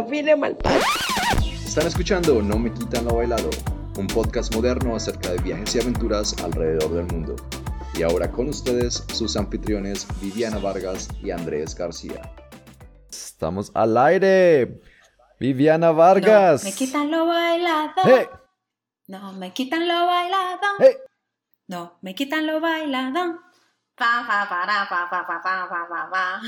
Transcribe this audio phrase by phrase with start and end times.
[0.00, 0.56] afine mal
[1.64, 3.50] Están escuchando No Me Quitan Lo Bailado,
[3.96, 7.36] un podcast moderno acerca de viajes y aventuras alrededor del mundo.
[7.94, 12.22] Y ahora con ustedes sus anfitriones Viviana Vargas y Andrés García.
[13.10, 14.80] Estamos al aire.
[15.40, 16.62] Viviana Vargas.
[16.62, 18.02] No, me quitan lo bailado.
[18.04, 18.26] Hey.
[19.06, 20.68] No, me quitan lo bailado.
[20.78, 20.96] Hey.
[21.66, 23.40] No, me quitan lo bailado.
[23.94, 26.42] Pa, pa, para, pa, pa, pa, pa, pa, pa, pa.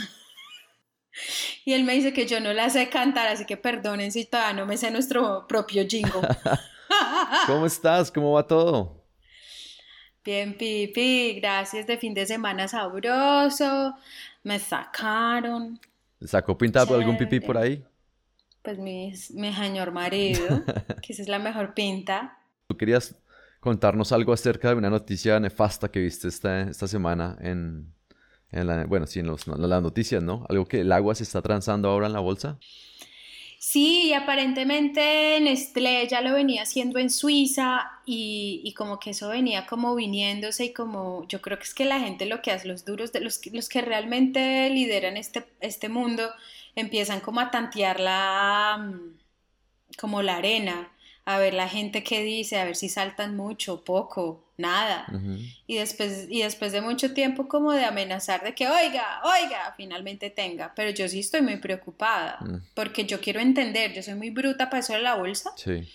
[1.64, 4.52] Y él me dice que yo no la sé cantar, así que perdonen si todavía
[4.52, 6.20] no me sé nuestro propio jingo.
[7.46, 8.10] ¿Cómo estás?
[8.10, 9.06] ¿Cómo va todo?
[10.22, 13.94] Bien, Pipi, gracias de fin de semana sabroso.
[14.42, 15.80] Me sacaron.
[16.20, 17.82] ¿Sacó pintado algún pipí por ahí?
[18.62, 20.62] Pues mi, mi señor marido,
[21.02, 22.38] que esa es la mejor pinta.
[22.68, 23.14] ¿Tú querías
[23.60, 27.92] contarnos algo acerca de una noticia nefasta que viste esta, esta semana en,
[28.50, 30.46] en la, bueno, sí, en, los, en las noticias, ¿no?
[30.48, 32.58] Algo que el agua se está transando ahora en la bolsa.
[33.64, 39.28] Sí, y aparentemente Nestlé ya lo venía haciendo en Suiza y, y, como que eso
[39.28, 42.66] venía como viniéndose y como yo creo que es que la gente lo que hace,
[42.66, 46.28] los duros, de los, los que realmente lideran este, este mundo,
[46.74, 49.18] empiezan como a tantear la, mm,
[49.98, 50.90] como la arena,
[51.24, 55.06] a ver la gente que dice, a ver si saltan mucho, poco, nada.
[55.66, 60.30] y, después, y después de mucho tiempo como de amenazar de que, oiga, oiga, finalmente
[60.30, 60.72] tenga.
[60.74, 62.56] Pero yo sí estoy muy preocupada, Mm.
[62.74, 65.52] porque yo quiero entender, yo soy muy bruta para eso de la bolsa.
[65.56, 65.88] Sí.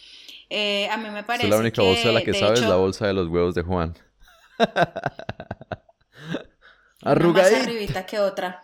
[0.50, 2.60] Eh, a mí me parece es la única que, bolsa de la que de sabes,
[2.60, 3.94] hecho, la bolsa de los huevos de Juan.
[4.60, 4.94] Una
[7.04, 7.62] más Arrugadita.
[7.64, 8.64] arribita que otra.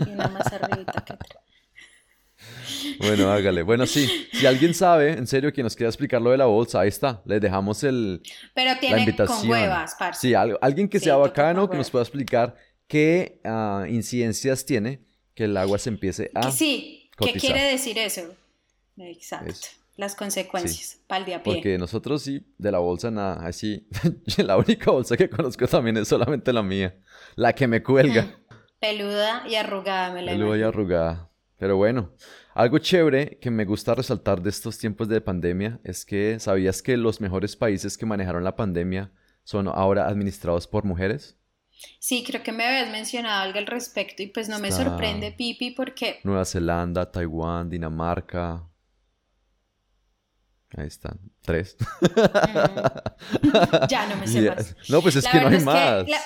[0.00, 1.40] Y una más arribita que otra.
[3.02, 3.62] Bueno, hágale.
[3.62, 4.26] Bueno, sí.
[4.32, 7.22] Si alguien sabe, en serio, que nos quiera explicar lo de la bolsa, ahí está.
[7.26, 8.22] Les dejamos el,
[8.54, 9.38] Pero la tiene invitación.
[9.40, 10.20] con huevas, parce.
[10.28, 15.00] Sí, algo- alguien que Sí, sea bacano, que nos pueda explicar qué ah, incidencias tiene
[15.34, 16.50] que el agua se empiece a...
[16.52, 17.40] sí, ¿qué cotizar.
[17.40, 18.22] quiere decir eso?
[18.98, 19.50] Exacto.
[19.50, 19.68] Eso.
[19.96, 21.52] Las consecuencias, para el de a pie.
[21.54, 23.86] Porque nosotros sí, de la bolsa nada, así.
[24.38, 26.94] la única bolsa que conozco también es solamente la mía.
[27.36, 28.26] La que me cuelga.
[28.80, 30.68] Peluda y arrugada, me la Y ya imagino.
[30.68, 31.30] arrugada.
[31.62, 32.10] Pero bueno,
[32.54, 36.96] algo chévere que me gusta resaltar de estos tiempos de pandemia es que sabías que
[36.96, 39.12] los mejores países que manejaron la pandemia
[39.44, 41.36] son ahora administrados por mujeres.
[42.00, 45.70] Sí, creo que me habías mencionado algo al respecto y pues no me sorprende, Pipi,
[45.70, 48.68] porque Nueva Zelanda, Taiwán, Dinamarca.
[50.76, 51.76] Ahí están, tres.
[52.00, 54.74] mm, ya no me sé más.
[54.88, 56.04] No, pues es La que no hay es más.
[56.04, 56.20] que la-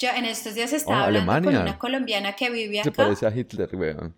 [0.00, 3.04] yo en estos días estaba Oh, hablando con una colombiana que vive Se acá.
[3.04, 4.16] parece a Hitler, weón.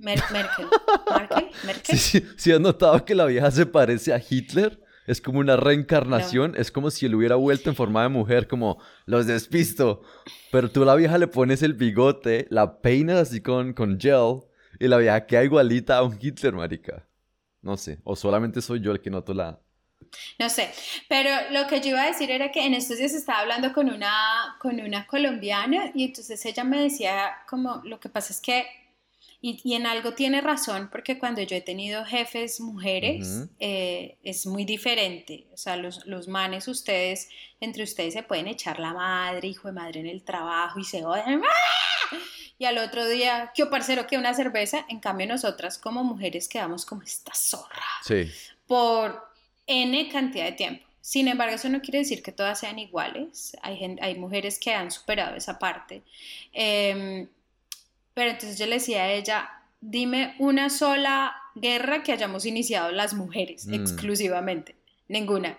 [0.00, 0.66] Mer- Merkel.
[1.10, 1.50] Merkel.
[1.64, 1.98] Merkel.
[1.98, 4.80] Sí, sí, sí has notado que la vieja se parece a Hitler.
[5.06, 6.54] Es como una reencarnación.
[6.56, 10.02] Es como si él hubiera vuelto en forma de mujer, como los despisto.
[10.52, 14.40] Pero tú a la vieja le pones el bigote, la peinas así con, con gel,
[14.78, 17.06] y la vieja queda igualita a un Hitler, marica.
[17.62, 17.98] No sé.
[18.04, 19.58] O solamente soy yo el que noto la.
[20.38, 20.70] No sé,
[21.08, 23.90] pero lo que yo iba a decir era que en estos días estaba hablando con
[23.90, 28.64] una, con una colombiana y entonces ella me decía como lo que pasa es que,
[29.40, 34.46] y, y en algo tiene razón, porque cuando yo he tenido jefes mujeres eh, es
[34.46, 37.28] muy diferente, o sea, los, los manes ustedes,
[37.60, 41.04] entre ustedes se pueden echar la madre, hijo de madre en el trabajo y se
[41.04, 42.16] odian, ¡ah!
[42.58, 44.84] y al otro día, ¿qué parcero que una cerveza?
[44.88, 48.28] En cambio nosotras como mujeres quedamos como esta zorra Sí.
[48.66, 49.24] por
[49.68, 50.84] N cantidad de tiempo.
[51.00, 53.56] Sin embargo, eso no quiere decir que todas sean iguales.
[53.62, 56.02] Hay, hay mujeres que han superado esa parte.
[56.52, 57.28] Em,
[58.18, 59.48] pero entonces yo le decía a ella,
[59.80, 63.74] dime una sola guerra que hayamos iniciado las mujeres Mm.
[63.74, 64.74] exclusivamente.
[65.06, 65.56] Ninguna.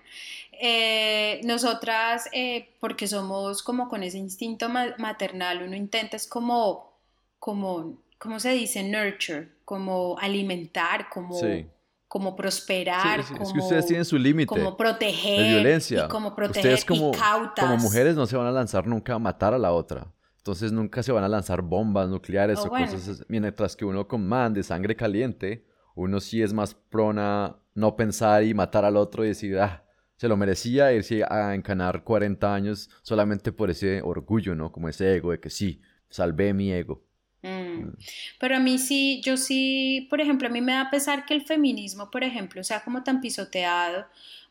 [0.62, 6.92] Eh, nosotras, eh, porque somos como con ese instinto ma- maternal, uno intenta es como,
[7.40, 8.84] como, ¿cómo se dice?
[8.84, 11.66] Nurture, como alimentar, como, Sí.
[12.10, 16.06] como Sí, prosperar, sí, como, Es que ustedes tienen su límite como proteger, de violencia.
[16.06, 17.64] y como proteger Ustedes como, y cautas.
[17.66, 20.08] como mujeres no se van a lanzar nunca a matar a la otra.
[20.40, 22.86] Entonces nunca se van a lanzar bombas nucleares Oh, o bueno.
[22.88, 23.24] cosas así.
[23.28, 25.66] Mientras que uno con man de sangre caliente,
[25.96, 29.84] uno sí es más prona no pensar y matar al otro y decir, ah,
[30.16, 34.72] se lo merecía irse a encanar 40 años solamente por ese orgullo, ¿no?
[34.72, 37.04] Como ese ego de que sí, salvé mi ego.
[37.42, 37.92] Mm.
[38.40, 41.42] Pero a mí sí, yo sí, por ejemplo, a mí me da pesar que el
[41.42, 44.06] feminismo, por ejemplo, sea como tan pisoteado,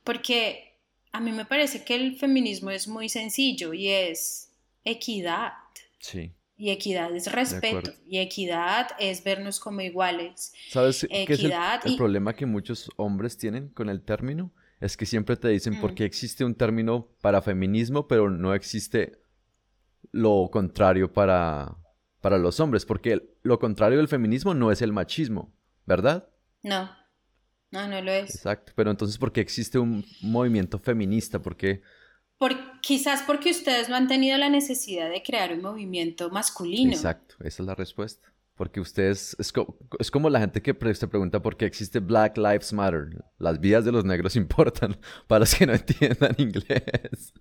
[0.05, 0.75] porque
[1.13, 4.51] a mí me parece que el feminismo es muy sencillo y es
[4.85, 5.53] equidad.
[5.99, 6.35] Sí.
[6.57, 7.93] Y equidad es respeto.
[8.07, 10.53] Y equidad es vernos como iguales.
[10.71, 14.53] ¿Sabes qué es el, problema que muchos hombres tienen con el término?
[14.81, 15.95] Es que siempre te dicen por Mm.
[15.95, 19.21] qué existe un término para feminismo, pero no existe
[20.11, 21.77] lo contrario para,
[22.21, 25.53] para los hombres, porque lo contrario del feminismo no es el machismo,
[25.87, 26.29] ¿verdad?
[26.63, 26.91] No,
[27.71, 28.35] no, no lo es.
[28.35, 28.73] Exacto.
[28.75, 31.41] Pero entonces, ¿por qué existe un movimiento feminista?
[31.41, 31.83] Porque
[32.39, 36.93] Por, quizás porque ustedes no han tenido la necesidad de crear un movimiento masculino.
[36.93, 38.33] Exacto, esa es la respuesta.
[38.55, 42.01] Porque ustedes, es, co- es como la gente que pre- se pregunta por qué existe
[42.01, 43.25] Black Lives Matter.
[43.39, 44.97] Las vidas de los negros importan,
[45.29, 47.33] para los que no entiendan inglés.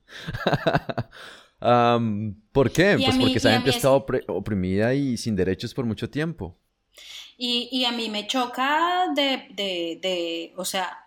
[1.60, 2.98] Am, ¿Por qué?
[3.00, 6.10] Y Pues mí- porque esa gente ha estado es- oprimida y sin derechos por mucho
[6.10, 6.60] tiempo.
[7.38, 10.98] Y, y a mí me choca de, de, de, o sea,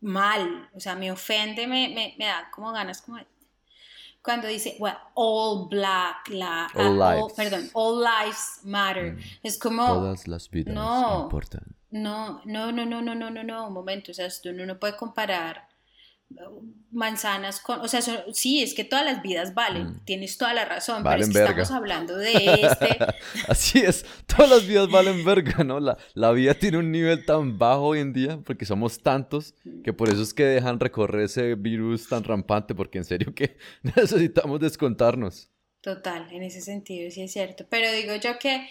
[0.00, 3.18] mal, o sea, me ofende, me, me, me da como ganas como
[4.22, 7.32] cuando dice, well, all black, la, All ah, lives.
[7.34, 9.12] perdón, all lives matter.
[9.14, 9.20] Mm.
[9.44, 11.22] Es como, Todas las vidas no.
[11.22, 11.76] importan.
[11.90, 14.80] no, no, no, no, no, no, no, no, un momento, o sea, esto uno no
[14.80, 15.68] puede comparar
[16.90, 20.04] manzanas con, o sea, son- sí, es que todas las vidas valen, Mm.
[20.04, 21.62] tienes toda la razón, Valen pero es que verga.
[21.62, 22.98] estamos hablando de este,
[23.48, 25.78] Así es, todas las vidas valen verga, ¿no?
[25.80, 29.92] La, la vida tiene un nivel tan bajo hoy en día porque somos tantos que
[29.92, 34.60] por eso es que dejan recorrer ese virus tan rampante porque en serio que necesitamos
[34.60, 35.50] descontarnos.
[35.80, 37.64] Total, en ese sentido sí es cierto.
[37.70, 38.66] Pero digo yo que,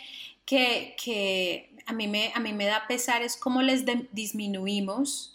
[0.46, 5.35] que, que a, mí me, a mí me da pesar es cómo les de- disminuimos.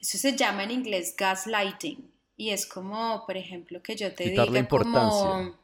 [0.00, 2.10] Eso se llama en inglés gaslighting.
[2.36, 4.84] Y es como, por ejemplo, que yo te Quitarle diga como...
[4.90, 5.58] importancia.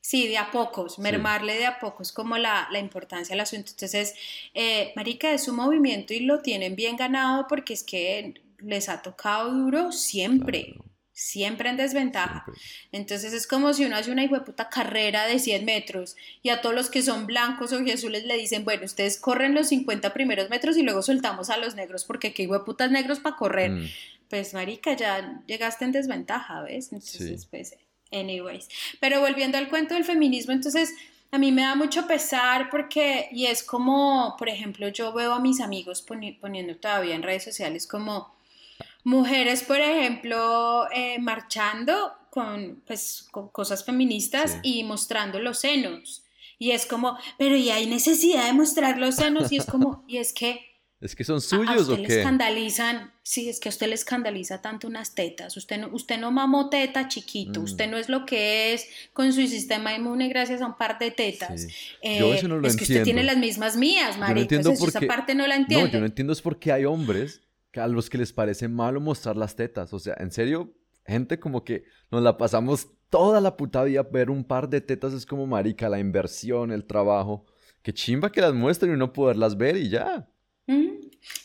[0.00, 3.72] Sí, de a pocos, mermarle de a pocos como la, la importancia del asunto.
[3.72, 4.14] Entonces,
[4.54, 9.02] eh, Marica, es un movimiento y lo tienen bien ganado porque es que les ha
[9.02, 12.44] tocado duro siempre, Claro, siempre en desventaja.
[12.92, 16.74] Entonces es como si uno hace una puta carrera de 100 metros y a todos
[16.74, 20.76] los que son blancos o azules le dicen, bueno, ustedes corren los 50 primeros metros
[20.76, 23.70] y luego soltamos a los negros porque qué putas negros para correr.
[23.70, 23.88] Mm,
[24.28, 26.92] Pues marica, ya llegaste en desventaja, ¿ves?
[26.92, 27.46] Entonces, Sí.
[27.50, 27.76] pues,
[28.12, 28.68] anyways.
[29.00, 30.92] Pero volviendo al cuento del feminismo, entonces
[31.30, 35.40] a mí me da mucho pesar porque, y es como, por ejemplo, yo veo a
[35.40, 38.35] mis amigos poni- poniendo todavía en redes sociales como
[39.06, 44.80] mujeres, por ejemplo, eh, marchando con, pues, con cosas feministas Sí.
[44.80, 46.24] y mostrando los senos.
[46.58, 50.16] Y es como, pero y hay necesidad de mostrar los senos y es como, y
[50.18, 50.60] es que
[51.00, 52.18] ¿Es que son a- a suyos usted o le qué?
[52.20, 55.54] escandalizan, sí, es que a usted le escandaliza tanto unas tetas.
[55.58, 57.64] Usted no, usted no mamó teta chiquito, Mm.
[57.64, 61.10] usted no es lo que es con su sistema inmune gracias a un par de
[61.10, 61.62] tetas.
[61.62, 61.68] Sí.
[62.02, 63.32] Eh, Yo eso no lo es que usted tiene entiendo.
[63.34, 65.88] las mismas mías, Yo no entiendo sea, por esa qué- parte no la No, entiendo.
[65.92, 67.42] yo no entiendo es por qué hay hombres
[67.78, 69.92] a los que les parece malo mostrar las tetas.
[69.92, 70.72] O sea, en serio,
[71.06, 75.12] gente como que nos la pasamos toda la puta vida ver un par de tetas
[75.12, 77.46] es como marica, la inversión, el trabajo.
[77.82, 80.28] Qué chimba que las muestren y no poderlas ver y ya.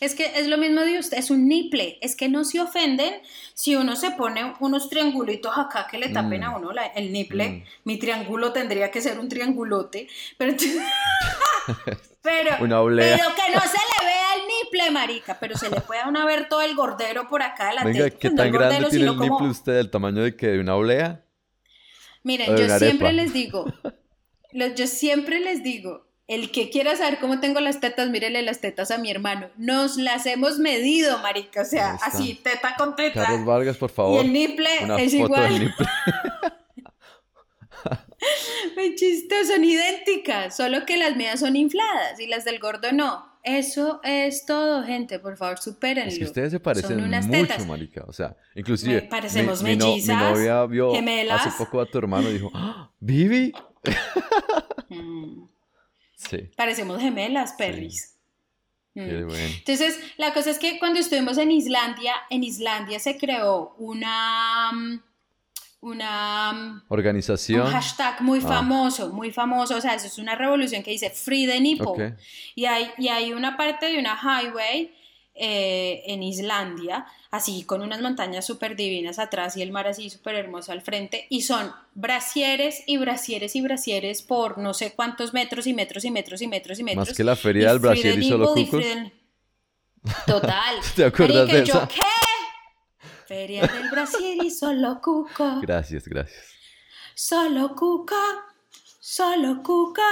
[0.00, 3.14] Es que es lo mismo de usted, es un niple, es que no se ofenden
[3.54, 6.44] si uno se pone unos triangulitos acá que le tapen Mm.
[6.44, 7.48] a uno la- el niple.
[7.48, 7.64] Mm.
[7.84, 10.06] Mi triángulo tendría que ser un triangulote,
[10.38, 10.52] pero,
[12.22, 13.78] pero, Una pero que no se
[14.72, 17.42] le vea el niple, marica, pero se le pueda uno ver todo el gordero por
[17.42, 19.48] acá de la Venga, teta, ¿qué no tan el grande gordero, tiene el como- nipple
[19.50, 19.78] usted?
[19.78, 21.24] ¿El tamaño de que de una oblea?
[22.22, 23.12] Miren, yo siempre arepa.
[23.12, 23.64] les digo,
[24.76, 28.90] yo siempre les digo, el que quiera saber cómo tengo las tetas, mírele las tetas
[28.92, 29.48] a mi hermano.
[29.56, 33.24] Nos las hemos medido, marica, o sea, así, teta con teta.
[33.24, 34.24] Carlos Vargas, por Y favor.
[34.24, 35.52] el niple Una es foto igual.
[35.52, 35.86] del nipple.
[38.76, 43.31] Muy chistoso, son idénticas, solo que las mías son infladas y las del gordo no.
[43.42, 46.10] Eso es todo, gente, por favor, supérenlo.
[46.12, 47.66] Es que ustedes se parecen unas mucho, tetas.
[47.66, 48.04] marica.
[48.06, 51.46] O sea, inclusive Me- parecemos mi, mi no- mi mellizas, novia vio gemelas.
[51.46, 52.90] hace poco a tu hermano y dijo, ¡Ah!
[53.00, 53.52] ¿Vivi?
[54.88, 55.46] Mm,
[56.14, 58.16] Sí, parecemos gemelas, perris.
[58.94, 59.06] Mm.
[59.08, 59.54] qué bueno.
[59.58, 65.00] Entonces, la cosa es que cuando estuvimos en Islandia, en Islandia se creó una, mm,
[65.82, 67.66] una, Organización.
[67.66, 68.48] un hashtag muy Ah.
[68.48, 71.86] famoso, muy famoso, o sea, eso es una revolución que dice Free the Nipple.
[71.86, 72.00] Ok.
[72.54, 74.94] Y hay, y hay una parte de una highway
[75.34, 80.34] eh, en Islandia, así con unas montañas súper divinas atrás y el mar así súper
[80.36, 85.66] hermoso al frente, y son brasieres y brasieres y brasieres por no sé cuántos metros
[85.66, 87.08] y metros y metros y metros y metros.
[87.08, 88.84] Más que la feria del brasier y solo cucos.
[90.26, 90.76] Total.
[90.96, 91.88] ¿Te acuerdas Marica, de yo?
[91.88, 92.00] ¿qué?
[93.32, 95.60] Feria del brasier y solo cuco.
[95.62, 96.44] Gracias, gracias.
[97.14, 98.20] Solo Cuca,
[99.00, 100.02] solo Cuca.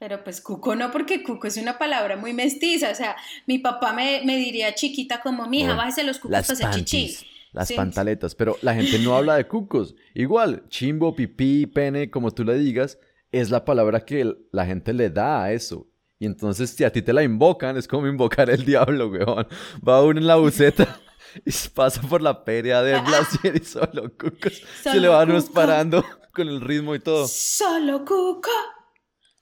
[0.00, 2.90] Pero pues Cuco no, porque Cuco es una palabra muy mestiza.
[2.90, 3.14] O sea,
[3.46, 7.16] mi papá me, me diría chiquita como, mija, Bueno, bájese los cucos para hacer chichi.
[7.52, 7.74] las Sí.
[7.76, 8.34] pantaletas.
[8.34, 9.94] Pero la gente no habla de cucos.
[10.14, 12.98] Igual, chimbo, pipí, pene, como tú le digas,
[13.30, 15.86] es la palabra que la gente le da a eso.
[16.18, 19.46] Y entonces si a ti te la invocan, es como invocar el diablo, weón.
[19.86, 21.00] Va uno en la buceta
[21.44, 24.62] y pasa por la peria de Blasier y solo cucos.
[24.82, 27.26] se le van unos parando con el ritmo y todo.
[27.28, 28.50] Solo cuco.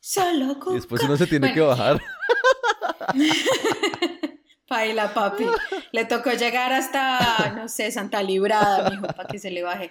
[0.01, 0.73] Solo cuco.
[0.73, 2.01] Y después uno se tiene que bajar.
[4.71, 5.45] Paila, papi.
[5.93, 9.91] Le tocó llegar hasta, no sé, Santa Librada, mijo, para que se le baje.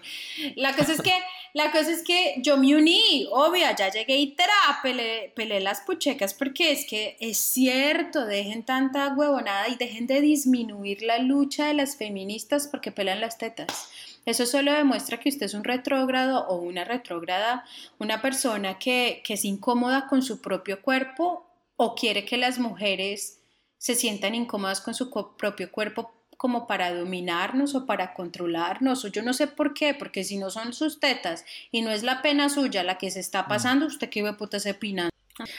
[0.55, 1.11] La cosa es que,
[1.53, 6.33] la cosa es que yo me uní, obvio, ya llegué y tra, pelé, las puchecas,
[6.33, 11.73] porque es que es cierto, dejen tanta huevonada y dejen de disminuir la lucha de
[11.73, 13.89] las feministas porque pelan las tetas.
[14.25, 17.65] Eso solo demuestra que usted es un retrógrado o una retrógrada,
[17.97, 21.45] una persona que, que es incómoda con su propio cuerpo
[21.75, 23.38] o quiere que las mujeres
[23.79, 29.23] se sientan incómodas con su propio cuerpo como para dominarnos o para controlarnos, o yo
[29.23, 32.49] no sé por qué, porque si no son sus tetas y no es la pena
[32.49, 33.47] suya la que se está mm.
[33.47, 35.09] pasando, usted qué puta se opina.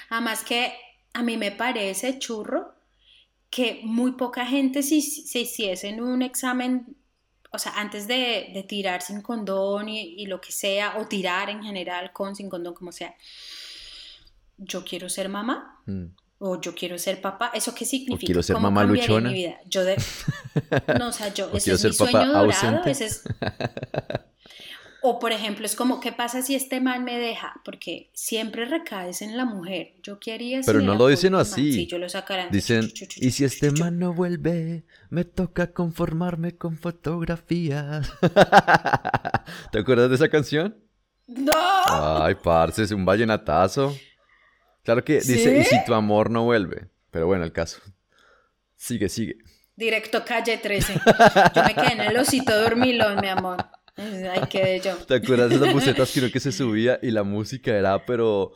[0.09, 0.73] Además que
[1.13, 2.75] a mí me parece churro
[3.51, 6.97] que muy poca gente si se hiciese en un examen,
[7.51, 12.13] o sea, antes de, tirar sin condón y, lo que sea, o tirar en general
[12.13, 13.15] con sin condón, como sea,
[14.57, 15.83] yo quiero ser mamá.
[15.87, 16.07] Mm
[16.43, 18.15] o yo quiero ser papá, ¿eso qué significa?
[18.15, 19.29] O quiero ser mamá luchona.
[19.29, 19.61] Mi vida?
[19.69, 19.97] Yo de...
[20.99, 23.23] No, o sea, yo, ese es mi sueño dorado, ese es...
[25.03, 27.61] O por ejemplo, es como, ¿qué pasa si este man me deja?
[27.65, 29.95] Porque siempre recaes en la mujer.
[30.03, 31.73] Yo quería Pero no lo dicen así.
[31.73, 32.51] Sí, yo lo sacarán.
[32.51, 38.13] Dicen, y si este man no vuelve, me toca conformarme con fotografías.
[39.73, 40.77] ¿Te acuerdas de esa canción?
[41.27, 41.53] No.
[41.87, 43.95] Ay, parce, es un vallenatazo.
[44.83, 46.89] Claro que dice, y si tu amor no vuelve.
[47.11, 47.81] Pero bueno, el caso.
[48.77, 49.37] Sigue, sigue.
[49.77, 50.95] Directo calle 13.
[51.55, 53.59] Yo me quedé en el osito dormilón, mi amor.
[53.97, 54.97] Ahí quedé yo.
[54.97, 58.53] ¿Te acuerdas de esas bucetas que que se subía y la música era, pero...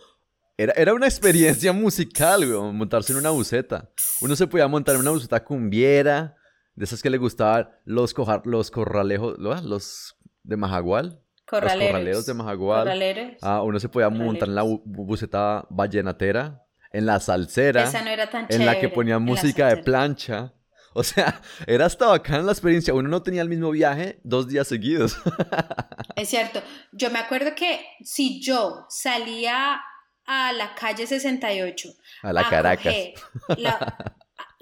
[0.56, 3.90] Era, era una experiencia musical, güey, montarse en una buceta.
[4.20, 6.36] Uno se podía montar en una buceta cumbiera,
[6.76, 11.20] de esas que le gustaban los, cojar, los corralejos, los de Majagual.
[11.60, 11.80] Corraleros.
[11.80, 13.36] Los corraleros de Majagual.
[13.42, 17.84] Ah, uno se podía montar en la buceta vallenatera, en la salsera.
[17.84, 20.52] Esa no era tan En la que ponía música de plancha.
[20.94, 22.94] O sea, era hasta bacán la experiencia.
[22.94, 25.16] Uno no tenía el mismo viaje dos días seguidos.
[26.16, 26.62] Es cierto.
[26.92, 29.80] Yo me acuerdo que si yo salía
[30.26, 31.88] a la calle 68
[32.22, 32.94] a la Caracas.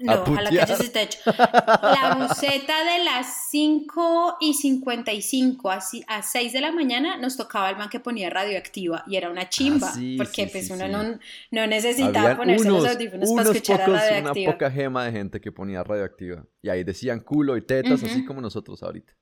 [0.03, 1.19] No, a, la calle hecho.
[1.25, 7.69] La buceta de las 5 y 55 a, a 6 de la mañana nos tocaba
[7.69, 11.19] el man que ponía radioactiva y era una chimba, ah, porque pues uno no,
[11.51, 14.31] no, necesitaba ponerse los audífonos para escuchar a radioactiva.
[14.31, 18.25] Una poca gema de gente que ponía radioactiva y ahí decían culo y tetas, así
[18.25, 19.13] como nosotros ahorita.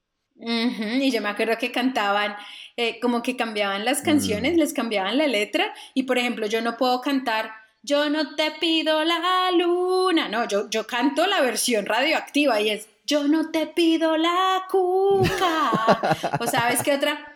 [0.43, 2.35] Y yo me acuerdo que cantaban,
[2.75, 4.57] eh, como que cambiaban las canciones, mm.
[4.57, 7.51] les cambiaban la letra y por ejemplo yo no puedo cantar
[7.83, 10.29] yo no te pido la luna.
[10.29, 15.71] No, yo, yo canto la versión radioactiva y es Yo no te pido la cuca.
[16.39, 17.35] ¿O sabes qué otra?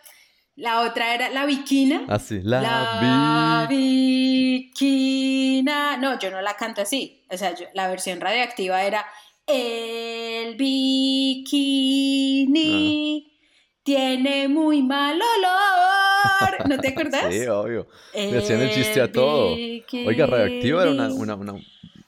[0.55, 2.05] La otra era la viquina.
[2.07, 4.87] Así, ah, la, la viquina.
[5.97, 7.25] No, yo no la canto así.
[7.29, 9.05] O sea, la versión radioactiva era
[9.47, 11.67] el bikini.
[13.27, 13.31] Ah.
[13.83, 16.04] Tiene muy mal olor.
[16.67, 17.25] ¿No te acuerdas?
[17.33, 17.87] sí, obvio.
[18.13, 19.53] Le hacían el chiste a todo.
[19.53, 21.55] Oiga, radioactiva era una, una, una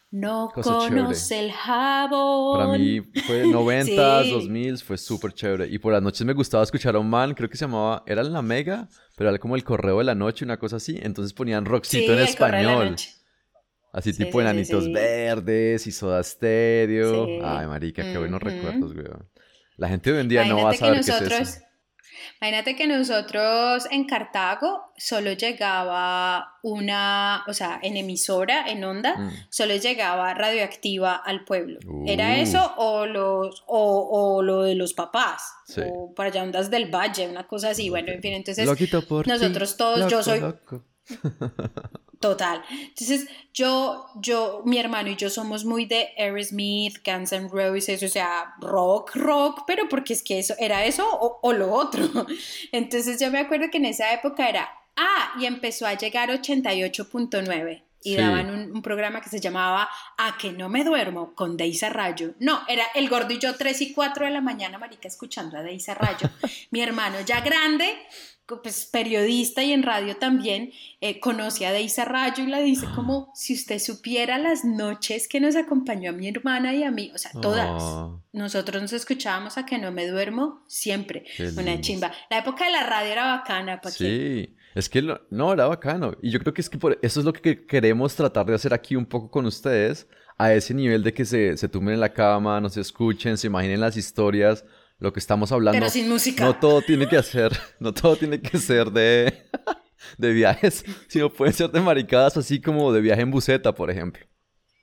[0.09, 2.57] no conoce el jabón.
[2.59, 5.67] Para mí fue 90, 2000, fue súper chévere.
[5.67, 8.23] Y por las noches me gustaba escuchar a un man, creo que se llamaba, era
[8.23, 10.97] la Mega, pero era como el correo de la noche, una cosa así.
[11.01, 12.95] Entonces ponían rockcito en español.
[13.93, 17.25] Así tipo enanitos verdes y soda estéreo.
[17.43, 19.07] Ay, marica, qué buenos recuerdos, güey.
[19.75, 21.66] La gente hoy en día no va a saber qué es eso.
[22.39, 29.29] Imagínate que nosotros en Cartago solo llegaba una, o sea, en emisora, en onda, mm.
[29.49, 31.79] solo llegaba radioactiva al pueblo.
[32.05, 35.51] ¿Era eso o, los, o, lo de los papás?
[35.91, 37.89] O para allá ondas del valle, una cosa así.
[37.89, 38.67] Bueno, en fin, entonces
[39.25, 40.41] nosotros todos, yo soy...
[42.19, 42.63] Total.
[42.69, 48.07] Entonces, yo, yo, mi hermano y yo somos muy de Aerosmith, Guns N' Roses, o
[48.07, 52.07] sea, rock, rock, pero porque es que eso era eso o, lo otro.
[52.71, 57.83] Entonces, yo me acuerdo que en esa época era, ah, y empezó a llegar 88.9
[58.03, 62.35] y daban un, programa que se llamaba A que no me duermo con Deisa Rayo.
[62.39, 65.61] No, era el gordo y yo 3 y 4 de la mañana, marica, escuchando a
[65.61, 66.29] Deisa Rayo.
[66.71, 67.97] Mi hermano ya grande,
[68.47, 73.31] pues, periodista y en radio también, eh, conoce a Deisa Rayo y la dice como,
[73.35, 77.17] si usted supiera las noches que nos acompañó a mi hermana y a mí, o
[77.17, 77.67] sea, todas.
[77.69, 78.17] Ah.
[78.31, 81.25] Nosotros nos escuchábamos a que no me duermo siempre,
[81.57, 82.11] una chimba.
[82.29, 86.15] La época de la radio era bacana, ¿para Sí, Es que no, era bacano.
[86.21, 88.73] Y yo creo que es que por, eso es lo que queremos tratar de hacer
[88.73, 92.13] aquí un poco con ustedes, a ese nivel de que se, se tumben en la
[92.13, 94.63] cama, nos escuchen, se imaginen las historias,
[94.99, 95.79] lo que estamos hablando.
[95.79, 96.43] Pero sin música.
[96.43, 99.45] No todo tiene que ser, no todo tiene que ser de,
[100.17, 104.25] de viajes, sino puede ser de maricadas así como de viaje en buseta, por ejemplo.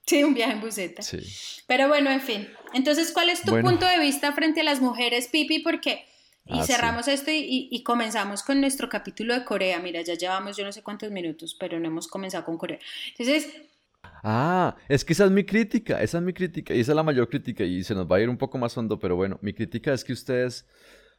[0.06, 1.02] Sí, un viaje en buseta.
[1.02, 1.18] Sí.
[1.66, 2.48] Pero bueno, en fin.
[2.74, 5.60] Entonces, ¿cuál es tu punto de vista frente a las mujeres, Pipi?
[5.60, 6.04] Porque
[6.46, 9.78] y ah, cerramos esto y, comenzamos con nuestro capítulo de Corea.
[9.80, 12.78] Mira, ya llevamos yo no sé cuántos minutos, pero no hemos comenzado con Corea.
[13.16, 13.48] Entonces...
[14.24, 17.02] Ah, es que esa es mi crítica, esa es mi crítica, y esa es la
[17.02, 19.52] mayor crítica, y se nos va a ir un poco más hondo, pero bueno, mi
[19.52, 20.66] crítica es que ustedes...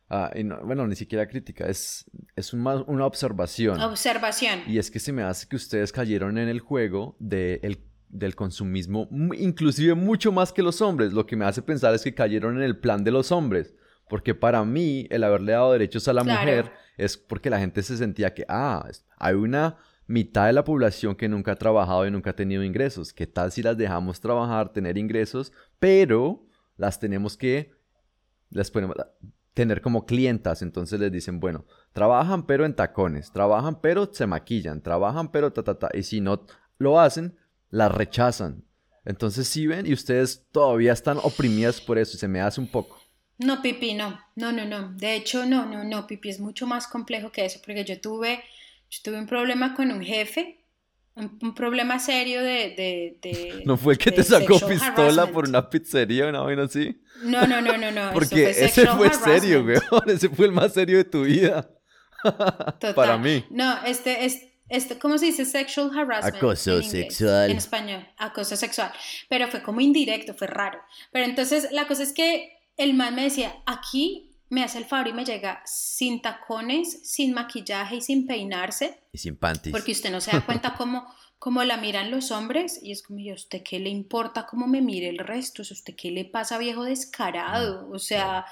[0.10, 0.32] Ah,
[0.64, 3.80] bueno, ni siquiera crítica, es, es una observación.
[3.82, 4.62] Observación.
[4.68, 7.60] Y es que se me hace que ustedes cayeron en el juego de
[8.08, 11.12] del consumismo, inclusive mucho más que los hombres.
[11.12, 13.74] Lo que me hace pensar es que cayeron en el plan de los hombres.
[14.08, 17.98] Porque para mí, el haberle dado derechos a la mujer es porque la gente se
[17.98, 22.32] sentía que, ah, hay una mitad de la población que nunca ha trabajado y nunca
[22.32, 23.14] ha tenido ingresos.
[23.14, 26.48] ¿Qué tal si las dejamos trabajar, tener ingresos, pero
[26.78, 27.72] las tenemos que,
[28.50, 28.96] las podemos
[29.54, 30.62] tener como clientas?
[30.62, 35.64] Entonces les dicen, bueno, trabajan pero en tacones, trabajan pero se maquillan, trabajan pero ta,
[35.64, 35.90] ta, ta.
[35.94, 36.46] Y si no
[36.78, 37.38] lo hacen,
[37.70, 38.64] las rechazan.
[39.06, 42.68] Entonces, si ven, y ustedes todavía están oprimidas por eso, y se me hace un
[42.68, 43.00] poco.
[43.38, 44.94] No, Pipi, no, no, no, no.
[44.94, 48.44] De hecho, no, no, no, Pipi es mucho más complejo que eso, porque yo tuve,
[48.96, 50.66] yo tuve un problema con un jefe,
[51.16, 56.30] un, problema serio de, de, ¿No fue que te sacó pistola por una pizzería o
[56.30, 57.02] una vaina así?
[57.24, 58.12] No, no, no, no, no.
[58.14, 59.78] Porque ese fue serio, güey.
[60.08, 61.70] Ese fue el más serio de tu vida.
[62.96, 63.46] Para mí.
[63.50, 65.46] No, este, es este, ¿cómo se dice?
[65.46, 66.36] Sexual harassment.
[66.36, 67.52] Acoso sexual.
[67.52, 68.92] En español, acoso sexual.
[69.30, 70.80] Pero fue como indirecto, fue raro.
[71.12, 75.10] Pero entonces la cosa es que el man me decía, aquí me hace el favor
[75.10, 79.02] y me llega sin tacones, sin maquillaje y sin peinarse.
[79.12, 79.74] Y sin panties.
[79.74, 81.06] Porque usted no se da cuenta cómo,
[81.40, 84.66] cómo la miran los hombres y es como, ¿y a usted qué le importa cómo
[84.66, 85.62] me mire el resto?
[85.62, 87.90] ¿A usted qué le pasa, viejo descarado?
[87.92, 88.46] O sea...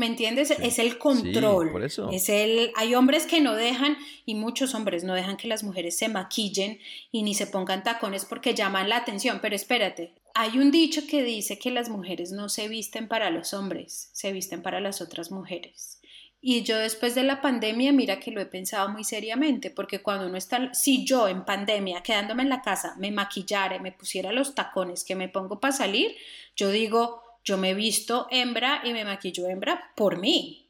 [0.00, 0.50] ¿Me entiendes?
[0.50, 1.72] Es el control.
[1.72, 2.08] por eso.
[2.10, 5.98] Es el, hay hombres que no dejan, y muchos hombres no dejan que las mujeres
[5.98, 6.80] se maquillen
[7.12, 9.40] y ni se pongan tacones porque llaman la atención.
[9.42, 13.52] Pero espérate, hay un dicho que dice que las mujeres no se visten para los
[13.52, 16.00] hombres, se visten para las otras mujeres.
[16.40, 20.28] Y yo después de la pandemia, mira que lo he pensado muy seriamente, porque cuando
[20.28, 24.32] uno está, si yo en pandemia, quedándome en la casa, me maquillara y me pusiera
[24.32, 26.16] los tacones que me pongo para salir,
[26.56, 30.66] yo digo, yo me visto hembra y me maquillo hembra por mí.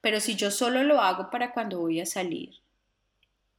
[0.00, 2.54] Pero si yo solo lo hago para cuando voy a salir,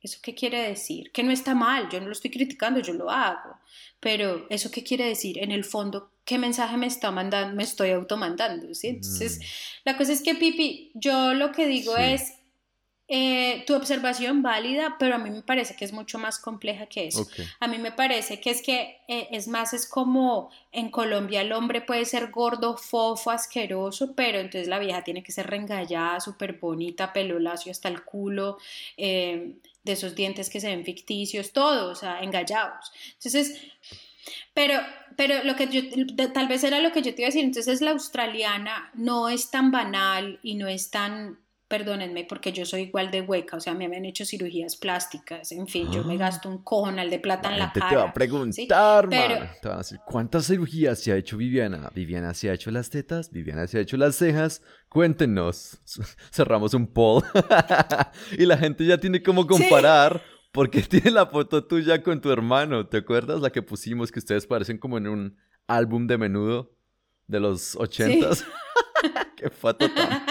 [0.02, 1.12] ¿eso qué quiere decir?
[1.12, 3.58] Que no está mal, yo no lo estoy criticando, yo lo hago.
[4.00, 5.40] Pero ¿eso qué quiere decir?
[5.40, 7.56] En el fondo, ¿qué mensaje me está mandando?
[7.56, 8.88] Me estoy automandando, ¿sí?
[8.90, 9.44] Entonces, mm.
[9.86, 12.37] la cosa es que, Pipi, yo lo que digo es,
[13.10, 17.08] eh, tu observación válida, pero a mí me parece que es mucho más compleja que
[17.08, 17.26] eso.
[17.62, 21.54] A mí me parece que es que eh, es más, es como en Colombia el
[21.54, 26.60] hombre puede ser gordo, fofo, asqueroso, pero entonces la vieja tiene que ser rengallada, súper
[26.60, 28.58] bonita, pelo lacio hasta el culo,
[28.98, 32.92] eh, de esos dientes que se ven ficticios, todos, o sea, engallados.
[33.14, 33.62] Entonces,
[34.54, 34.82] pero,
[35.16, 35.82] pero lo que yo,
[36.34, 39.50] tal vez era lo que yo te iba a decir, entonces la australiana no es
[39.50, 43.74] tan banal y no es tan perdónenme porque yo soy igual de hueca, o sea,
[43.74, 46.18] me han hecho cirugías plásticas, en fin, yo me ah.
[46.18, 47.90] gasto un cojonal de plata en la cara.
[47.90, 49.50] Te va a preguntar, Pero...
[49.62, 51.92] te van a decir, ¿cuántas cirugías se ha hecho Viviana?
[51.94, 55.82] Viviana se ha hecho las tetas, Viviana se ha hecho las cejas, cuéntenos.
[56.32, 57.24] Cerramos un poll.
[58.38, 60.22] y la gente ya tiene como comparar.
[60.52, 63.42] Porque tiene la foto tuya con tu hermano, ¿te acuerdas?
[63.42, 66.74] La que pusimos que ustedes parecen como en un álbum de menudo
[67.28, 68.46] de los ochentas.
[69.36, 70.26] Qué foto tan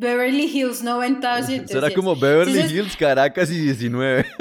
[0.00, 1.66] Beverly Hills 90.
[1.66, 4.26] Será como Beverly Hills, Caracas y 19.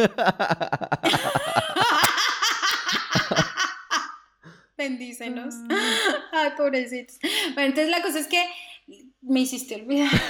[4.78, 5.56] Bendícenos.
[6.32, 7.17] Ay, pobrecitos.
[7.54, 8.41] Bueno, entonces la cosa es que
[9.22, 10.10] me hiciste olvidar.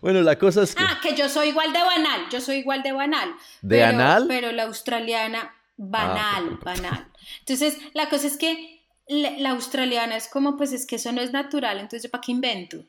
[0.00, 0.82] Bueno, la cosa es que.
[0.82, 2.26] Ah, que yo soy igual de banal.
[2.30, 3.34] Yo soy igual de banal.
[3.62, 4.26] ¿De banal?
[4.28, 7.06] Pero la australiana, banal, ah, banal.
[7.38, 11.32] Entonces, la cosa es que la, australiana es como, pues es que eso no es
[11.32, 12.84] natural, entonces ¿para qué invento?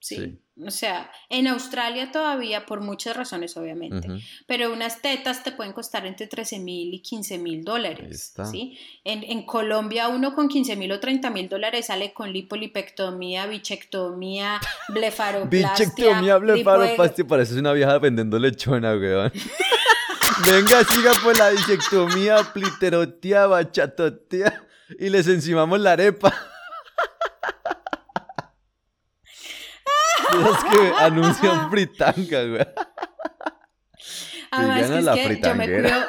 [0.00, 0.38] ¿Sí?
[0.64, 4.08] O sea, en Australia todavía, por muchas razones obviamente,
[4.46, 8.34] pero unas tetas te pueden costar entre 13 mil y 15 mil dólares.
[8.50, 8.76] ¿sí?
[9.04, 14.60] En, en, Colombia uno con 15 mil o 30 mil dólares sale con lipolipectomía, bichectomía,
[14.88, 15.86] blefaroplastia.
[15.86, 19.32] bichectomía, blefaroplastia, pareces una vieja vendiendo lechona, weón.
[20.46, 24.66] Venga, siga por la bichectomía, pliterotea, bachatotea
[24.98, 26.34] y les encimamos la arepa.
[30.32, 32.66] Esas que anuncian fritanga, güey.
[34.50, 36.06] Además, Viviana que la es yo me.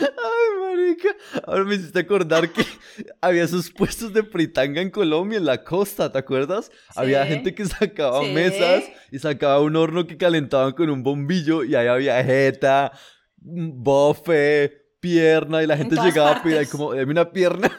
[0.00, 1.08] Ay, marica.
[1.46, 2.64] Ahora me hiciste acordar que
[3.20, 6.70] había esos puestos de fritanga en Colombia, en la costa, ¿te acuerdas?
[6.94, 8.32] Había gente que sacaba Sí.
[8.32, 12.92] mesas y sacaba un horno que calentaban con un bombillo y ahí había jeta,
[13.36, 16.70] bofe, pierna y la gente llegaba a pedir partes.
[16.70, 17.70] como, dame una pierna.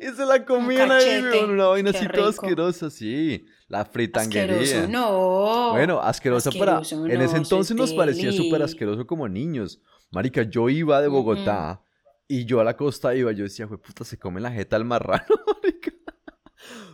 [0.00, 3.44] Y se la comían ahí, una vaina así toda asquerosa, sí.
[3.68, 4.60] La fritanguería.
[4.60, 5.70] Asqueroso, no.
[5.72, 6.82] Bueno, asqueroso, para...
[7.08, 9.80] En ese entonces nos parecía súper asqueroso como niños.
[10.10, 11.82] Marica, yo iba de Bogotá
[12.28, 14.84] y yo a la costa iba, yo decía, güey, puta, se come la jeta al
[14.84, 15.24] marrano,
[15.62, 15.92] marica.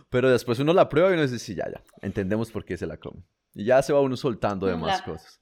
[0.09, 2.87] Pero después uno la prueba y uno dice, sí, ya, ya, entendemos por qué se
[2.87, 3.21] la come.
[3.53, 5.39] Y ya se va uno soltando de La- más cosas.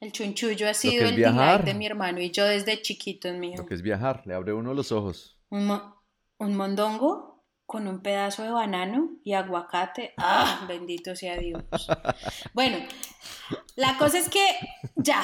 [0.00, 1.64] El chunchullo ha sido el viajar.
[1.64, 3.54] de mi hermano y yo desde chiquito en mío.
[3.56, 5.38] Lo que es viajar, le abre uno los ojos.
[5.48, 5.80] Un,
[6.38, 10.12] un mondongo con un pedazo de banano y aguacate.
[10.18, 10.64] ¡Ah!
[10.68, 11.62] Bendito sea Dios.
[12.52, 12.78] Bueno,
[13.76, 14.44] la cosa es que
[14.96, 15.22] ya,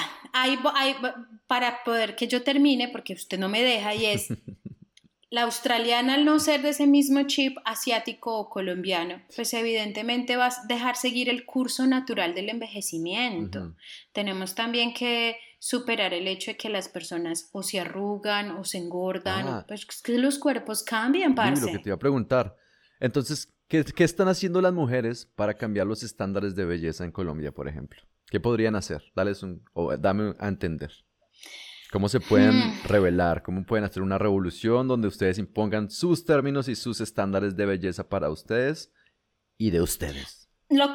[0.62, 4.28] vo- para poder que yo termine, porque usted no me deja, y es
[5.30, 10.46] la australiana al no ser de ese mismo chip asiático o colombiano, pues evidentemente va
[10.46, 13.76] a dejar seguir el curso natural del envejecimiento.
[14.12, 18.78] Tenemos también que superar el hecho de que las personas o se arrugan o se
[18.78, 19.58] engordan, Ah.
[19.62, 21.60] o, pues es que los cuerpos cambian, Sí, parce.
[21.66, 22.56] lo que te iba a preguntar.
[22.98, 27.52] Entonces, ¿qué, qué están haciendo las mujeres para cambiar los estándares de belleza en Colombia,
[27.52, 28.00] por ejemplo?
[28.26, 29.02] ¿Qué podrían hacer?
[29.14, 30.92] Dales un, o dame a entender.
[31.92, 32.72] ¿Cómo se pueden Hmm.
[32.86, 33.42] revelar?
[33.42, 38.08] ¿Cómo pueden hacer una revolución donde ustedes impongan sus términos y sus estándares de belleza
[38.08, 38.92] para ustedes
[39.58, 40.48] y de ustedes?
[40.70, 40.86] Lo,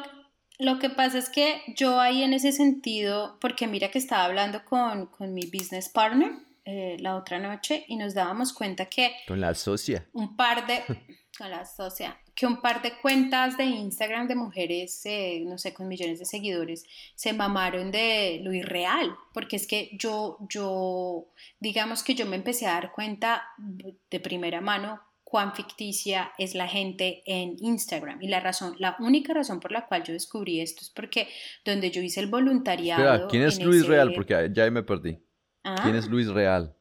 [0.58, 4.64] lo que pasa es que yo ahí en ese sentido, porque mira que estaba hablando
[4.64, 6.32] con, con mi business partner
[6.64, 10.06] eh, la otra noche y nos dábamos cuenta que Con la socia.
[10.12, 10.82] un par de,
[11.38, 15.72] con la socia, que un par de cuentas de Instagram de mujeres, eh, no sé,
[15.72, 21.28] con millones de seguidores, se mamaron de lo irreal, porque es que yo, yo,
[21.60, 26.68] digamos que yo me empecé a dar cuenta de primera mano cuán ficticia es la
[26.68, 28.22] gente en Instagram.
[28.22, 31.26] Y la razón, la única razón por la cual yo descubrí esto es porque
[31.64, 33.02] donde yo hice el voluntariado.
[33.02, 34.12] Espera, ¿quién es Luis ese- Real?
[34.14, 35.18] Porque ya me perdí.
[35.64, 36.76] Ah, ¿Quién es Luis Real?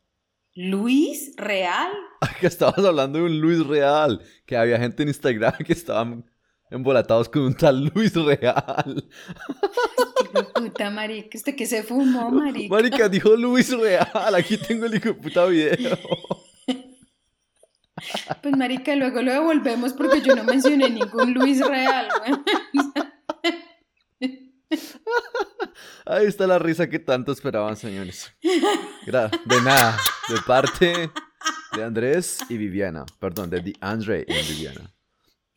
[0.54, 1.92] Luis Real.
[2.40, 4.22] Que estabas hablando de un Luis Real.
[4.46, 6.24] Que había gente en Instagram que estaban
[6.70, 9.10] embolatados con un tal Luis Real.
[10.34, 11.36] De puta, marica.
[11.38, 12.74] ¿Usted que se fumó, marica?
[12.76, 14.36] Marica, dijo Luis Real.
[14.36, 15.98] Aquí tengo el hijo de puta video.
[18.42, 22.08] Pues, marica, luego lo devolvemos porque yo no mencioné ningún Luis Real.
[26.06, 28.32] Ahí está la risa que tanto esperaban, señores.
[29.06, 29.98] De nada.
[30.30, 31.10] De parte
[31.76, 33.06] de Andrés y Viviana.
[33.20, 34.92] Perdón, de Andre y Viviana.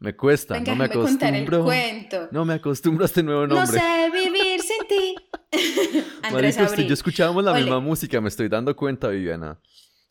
[0.01, 1.65] Me cuesta, Venga, no me el acostumbro.
[1.65, 2.29] cuento.
[2.31, 3.81] No me acostumbro a este nuevo No nombre.
[3.81, 5.17] sé vivir sin ti.
[6.23, 6.87] Andrés Abril.
[6.87, 7.63] yo escuchábamos la Ole.
[7.63, 9.59] misma música, me estoy dando cuenta, Viviana.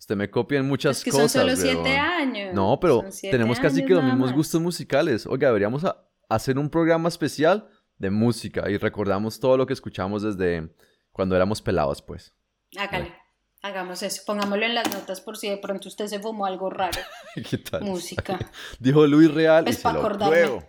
[0.08, 1.30] Usted me copia en muchas Es que cosas.
[1.34, 1.62] son solo weón.
[1.84, 2.54] siete años.
[2.54, 5.28] No, pero tenemos casi que los mismos gustos musicales.
[5.28, 5.84] Oiga, deberíamos
[6.30, 7.68] hacer un programa especial
[7.98, 10.74] de música y recordamos todo lo que escuchamos desde
[11.12, 12.34] cuando éramos pelados, pues.
[12.78, 13.14] Hágale.
[13.62, 14.22] Hagamos eso.
[14.26, 17.02] Pongámoslo en las notas por si de pronto usted se fumó algo raro.
[17.50, 17.82] ¿Qué tal?
[17.84, 18.40] Música.
[18.80, 20.38] Dijo Luis Real Pues y se pa' lo acordarme.
[20.38, 20.64] pruebo.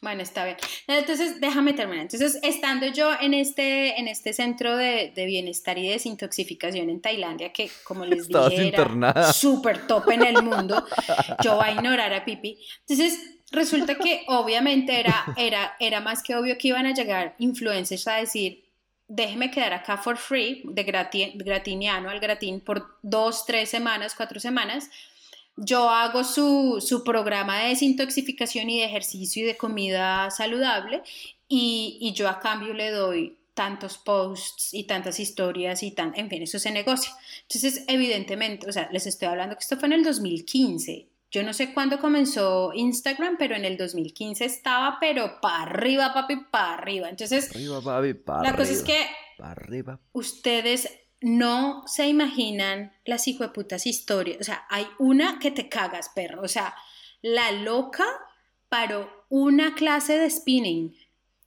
[0.00, 0.56] Bueno, está bien.
[0.86, 2.02] Entonces, déjame terminar.
[2.02, 7.52] Entonces, estando yo en este, en este centro de, de bienestar y desintoxicación en Tailandia,
[7.52, 8.78] que como les dije, era
[9.32, 10.84] súper top en el mundo,
[11.42, 12.58] yo voy a ignorar a Pipi.
[12.88, 13.18] Entonces,
[13.50, 18.16] resulta que obviamente era, era, era más que obvio que iban a llegar influencers a
[18.16, 18.64] decir,
[19.08, 24.38] déjeme quedar acá for free, de grati- gratiniano al gratín, por dos, tres semanas, cuatro
[24.38, 24.90] semanas.
[25.58, 31.02] Yo hago su, su programa de desintoxicación y de ejercicio y de comida saludable
[31.48, 36.28] y, y yo a cambio le doy tantos posts y tantas historias y tan, en
[36.30, 37.12] fin, eso se negocia.
[37.42, 41.08] Entonces, evidentemente, o sea, les estoy hablando que esto fue en el 2015.
[41.32, 46.36] Yo no sé cuándo comenzó Instagram, pero en el 2015 estaba, pero para arriba, papi,
[46.50, 47.08] para arriba.
[47.08, 50.00] Entonces, Arriba, papi, pa' la cosa es arriba, que pa' arriba.
[50.12, 50.88] ustedes
[51.20, 54.38] no se imaginan las hijueputas historias.
[54.40, 56.42] O sea, hay una que te cagas, perro.
[56.42, 56.74] O sea,
[57.22, 58.04] la loca
[58.68, 60.96] paró una clase de spinning.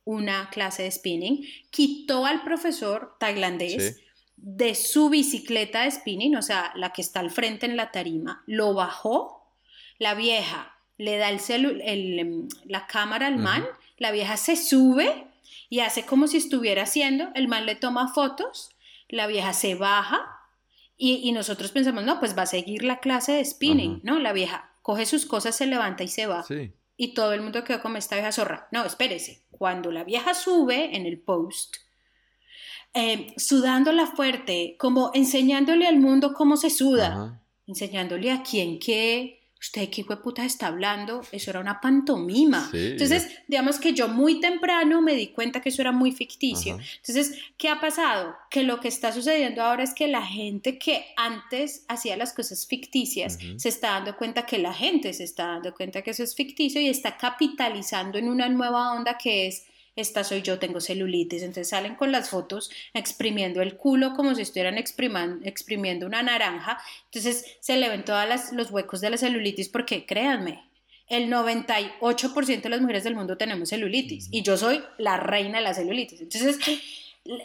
[0.04, 1.46] Una clase de spinning.
[1.70, 4.04] Quitó al profesor tailandés Sí.
[4.36, 8.44] de su bicicleta de spinning, o sea, la que está al frente en la tarima.
[8.48, 9.56] Lo bajó.
[10.00, 13.64] La vieja le da el celu- el, em, la cámara al man.
[13.98, 15.28] La vieja se sube
[15.70, 17.30] y hace como si estuviera haciendo.
[17.36, 18.72] El man le toma fotos
[19.12, 20.20] la vieja se baja
[20.98, 24.02] y, y nosotros pensamos, no, pues va a seguir la clase de spinning, Ajá.
[24.04, 24.20] ¿no?
[24.20, 26.44] La vieja coge sus cosas, se levanta y se va.
[26.44, 26.74] Sí.
[26.98, 28.68] Y todo el mundo quedó como esta vieja zorra.
[28.72, 29.46] No, espérese.
[29.52, 31.78] Cuando la vieja sube en el post,
[32.94, 37.44] eh, sudándola fuerte, como enseñándole al mundo cómo se suda, Ajá.
[37.68, 42.68] enseñándole a quién qué, usted qué hijo de puta está hablando, eso era una pantomima.
[42.72, 42.88] Sí.
[42.94, 46.76] Entonces, digamos que yo muy temprano me di cuenta que eso era muy ficticio.
[46.76, 46.84] Ajá.
[46.98, 48.36] Entonces, ¿qué ha pasado?
[48.50, 52.66] Que lo que está sucediendo ahora es que la gente que antes hacía las cosas
[52.66, 56.36] ficticias se está dando cuenta que la gente se está dando cuenta que eso es
[56.36, 59.66] ficticio y está capitalizando en una nueva onda que es
[59.96, 61.44] esta soy yo, tengo celulitis.
[61.44, 66.80] Entonces salen con las fotos exprimiendo el culo como si estuvieran exprimiendo una naranja.
[67.06, 70.64] Entonces se le ven todos los huecos de la celulitis porque créanme,
[71.08, 75.64] el 98% de las mujeres del mundo tenemos celulitis y yo soy la reina de
[75.66, 76.22] la celulitis.
[76.22, 76.58] Entonces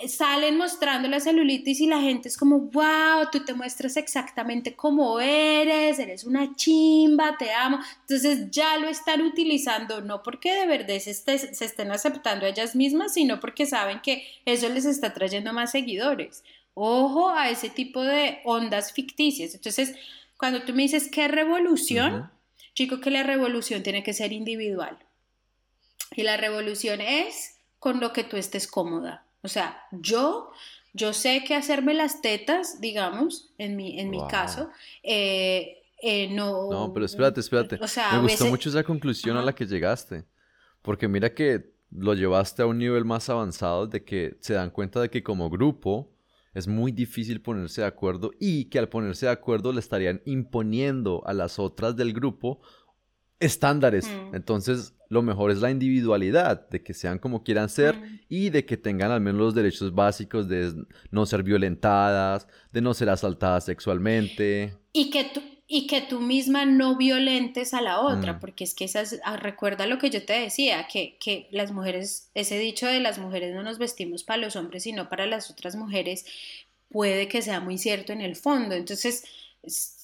[0.08, 5.20] salen mostrando la celulitis y la gente es como, wow, tú te muestras exactamente como
[5.20, 7.78] eres, eres una chimba, te amo.
[8.00, 12.74] Entonces ya lo están utilizando, no porque de verdad se, esté- se estén aceptando ellas
[12.74, 16.42] mismas, sino porque saben que eso les está trayendo más seguidores.
[16.74, 19.54] Ojo a ese tipo de ondas ficticias.
[19.54, 19.94] Entonces,
[20.38, 22.28] cuando tú me dices qué revolución, Ujú.
[22.74, 24.98] chico, que la revolución tiene que ser individual.
[26.12, 29.25] Y la revolución es con lo que tú estés cómoda.
[29.46, 30.50] O sea, yo,
[30.92, 34.68] yo sé que hacerme las tetas, digamos, en mi, en mi caso,
[35.04, 36.68] eh, eh, no...
[36.70, 37.78] No, pero espérate, espérate.
[37.80, 40.24] O sea, Me gustó veces- mucho esa conclusión a la que llegaste.
[40.82, 45.00] Porque mira que lo llevaste a un nivel más avanzado de que se dan cuenta
[45.00, 46.10] de que como grupo
[46.54, 51.22] es muy difícil ponerse de acuerdo y que al ponerse de acuerdo le estarían imponiendo
[51.26, 52.60] a las otras del grupo
[53.40, 54.06] estándares.
[54.08, 54.34] Mm.
[54.34, 58.20] Entonces, lo mejor es la individualidad, de que sean como quieran ser Mm.
[58.28, 60.72] y de que tengan al menos los derechos básicos de
[61.10, 64.74] no ser violentadas, de no ser asaltadas sexualmente.
[64.92, 68.40] Y que tú, y que tú misma no violentes a la otra, Mm.
[68.40, 72.30] porque es que esas, ah, recuerda lo que yo te decía, que, que las mujeres,
[72.34, 75.76] ese dicho de las mujeres no nos vestimos para los hombres, sino para las otras
[75.76, 76.24] mujeres,
[76.88, 78.74] puede que sea muy cierto en el fondo.
[78.74, 79.24] Entonces,
[79.62, 79.95] es-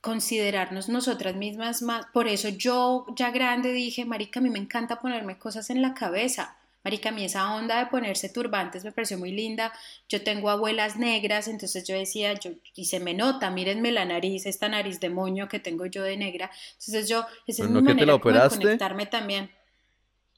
[0.00, 5.00] considerarnos nosotras mismas más, por eso yo ya grande dije, marica, a mí me encanta
[5.00, 6.56] ponerme cosas en la cabeza.
[6.82, 9.70] Marica, a mí esa onda de ponerse turbantes me pareció muy linda.
[10.08, 14.46] Yo tengo abuelas negras, entonces yo decía, yo, y se me nota, mírenme la nariz,
[14.46, 16.50] esta nariz de moño que tengo yo de negra.
[16.78, 19.50] Entonces yo, esa es ¿Pero mi no te manera de conectarme también.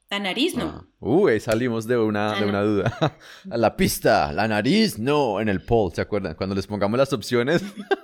[0.09, 0.65] La nariz no.
[0.65, 0.85] Ah.
[0.99, 2.47] Uh, ahí salimos de una, Ah, de no.
[2.49, 3.17] una duda.
[3.45, 6.35] La pista, la nariz, no, en el poll, ¿se acuerdan?
[6.35, 7.63] Cuando les pongamos las opciones.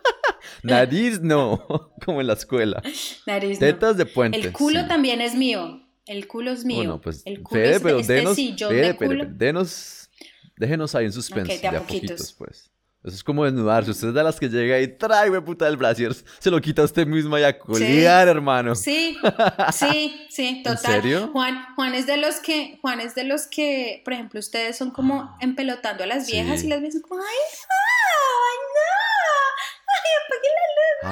[0.63, 1.65] nariz, no,
[2.05, 2.81] como en la escuela.
[3.25, 3.67] Nariz no.
[3.67, 4.37] Tetas de puente.
[4.39, 4.87] El culo sí.
[4.87, 5.81] también es mío.
[6.05, 6.77] El culo es mío.
[6.77, 9.23] Bueno, pues, el culo Fede, es pero este denos, sillón Fede, de culo.
[9.25, 10.09] Fede, denos,
[10.57, 12.09] déjenos ahí en suspense, Ok, de de a poquitos.
[12.09, 12.71] poquitos, pues.
[13.01, 13.91] Eso es como desnudarse.
[13.91, 16.13] Usted es de las que llega y trae, güey, puta del brasier.
[16.39, 18.75] Se lo quita usted misma y a culiar, hermano.
[18.75, 19.17] Sí,
[19.71, 20.79] sí, sí, total.
[21.01, 21.29] serio?
[21.31, 24.91] Juan, Juan es de los que, Juan es de los que, por ejemplo, ustedes son
[24.91, 26.57] como empelotando a las viejas Ah.
[26.57, 26.65] Sí.
[26.65, 27.27] y las ves como, ay,
[30.29, 30.49] apague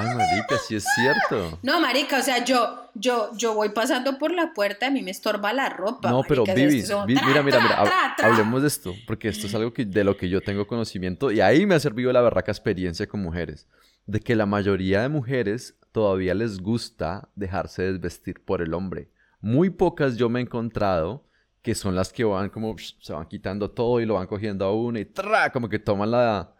[0.04, 0.08] luz.
[0.10, 1.58] Ay, marica, sí es cierto.
[1.62, 5.10] No, marica, o sea, yo, yo, yo voy pasando por la puerta, a mí me
[5.10, 6.10] estorba la ropa.
[6.10, 8.26] No, pero marica, Vivi, estos son Vi- tra, mira, mira, mira, hab- tra, tra.
[8.28, 11.40] hablemos de esto, porque esto es algo que, de lo que yo tengo conocimiento y
[11.40, 13.66] ahí me ha servido la berraca experiencia con mujeres,
[14.06, 19.10] de que la mayoría de mujeres todavía les gusta dejarse desvestir por el hombre.
[19.40, 21.24] Muy pocas yo me he encontrado
[21.62, 24.74] que son las que van como, se van quitando todo y lo van cogiendo a
[24.74, 26.52] uno y tra, como que toman la,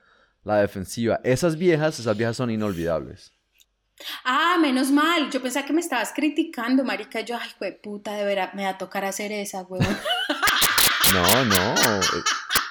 [0.48, 1.20] la defensiva.
[1.22, 3.32] Esas viejas, esas viejas son inolvidables.
[4.24, 5.30] Ah, menos mal.
[5.30, 7.20] Yo pensaba que me estabas criticando, marica.
[7.20, 9.87] Yo, ay, güey, puta, de verdad, me va a tocar hacer esa, huevón.
[11.14, 11.74] No, no.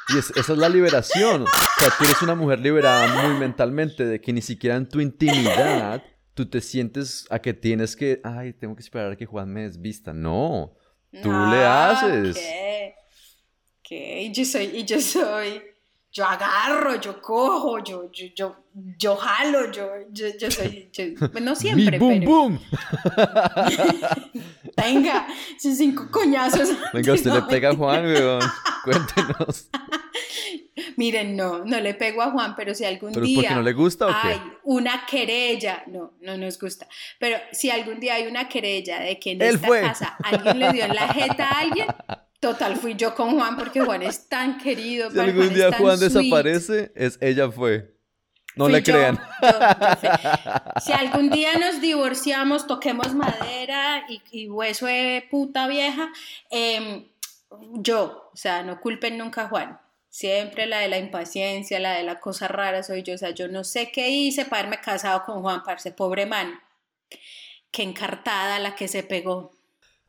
[0.09, 1.41] Y es- esa es la liberación.
[1.41, 1.47] O
[1.79, 6.03] sea, tú eres una mujer liberada muy mentalmente de que ni siquiera en tu intimidad
[6.35, 9.63] tú te sientes a que tienes que, ay, tengo que esperar a que Juan me
[9.63, 10.13] desvista.
[10.13, 10.75] No.
[11.23, 12.37] Tú le haces.
[12.37, 12.93] Ah, ¿Qué?
[13.83, 14.21] ¿Qué?
[14.21, 15.63] Y yo soy, y yo soy,
[16.11, 18.55] yo agarro, yo cojo, yo, yo, yo,
[18.97, 21.03] yo jalo, yo, yo, yo soy, yo,
[21.41, 22.59] no siempre, Mi boom pero boom.
[24.77, 26.69] venga, esos cinco coñazos.
[26.93, 28.41] Venga, usted le pega a Juan, weón.
[28.83, 29.69] Cuéntenos.
[30.95, 33.73] Miren, no, no le pego a Juan, pero si algún ¿Pero día porque no le
[33.73, 34.27] gusta o qué?
[34.29, 36.87] hay una querella, no, no nos gusta,
[37.19, 39.81] pero si algún día hay una querella de que en Él esta fue.
[39.81, 41.87] casa alguien le dio en la jeta a alguien,
[42.39, 45.09] total fui yo con Juan porque Juan es tan querido.
[45.11, 46.11] Si algún día Juan sweet.
[46.11, 47.95] desaparece, es ella fue.
[48.55, 49.19] No Fui le yo, crean.
[49.41, 50.09] yo, yo fui.
[50.81, 56.11] Si algún día nos divorciamos, toquemos madera y, y hueso de puta vieja,
[56.49, 57.07] em,
[57.73, 59.79] yo, o sea, no culpen nunca a Juan.
[60.09, 63.13] Siempre la de la impaciencia, la de la cosa rara soy yo.
[63.13, 66.59] O sea, yo no sé qué hice para haberme casado con Juan, parce, pobre man.
[67.71, 69.51] qué encartada la que se pegó.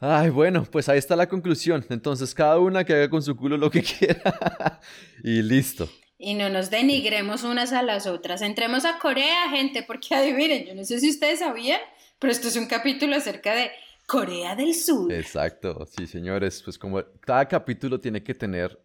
[0.00, 1.84] Ay, bueno, pues ahí está la conclusión.
[1.90, 4.80] Entonces, cada una que haga con su culo lo que quiera.
[5.24, 5.88] y listo.
[6.18, 8.42] Y no nos denigremos unas a las otras.
[8.42, 11.80] Entremos a Corea, gente, porque adivinen, yo no sé si ustedes sabían,
[12.18, 13.70] pero esto es un capítulo acerca de
[14.06, 15.12] Corea del Sur.
[15.12, 16.62] Exacto, sí, señores.
[16.64, 18.80] Pues como cada capítulo tiene que tener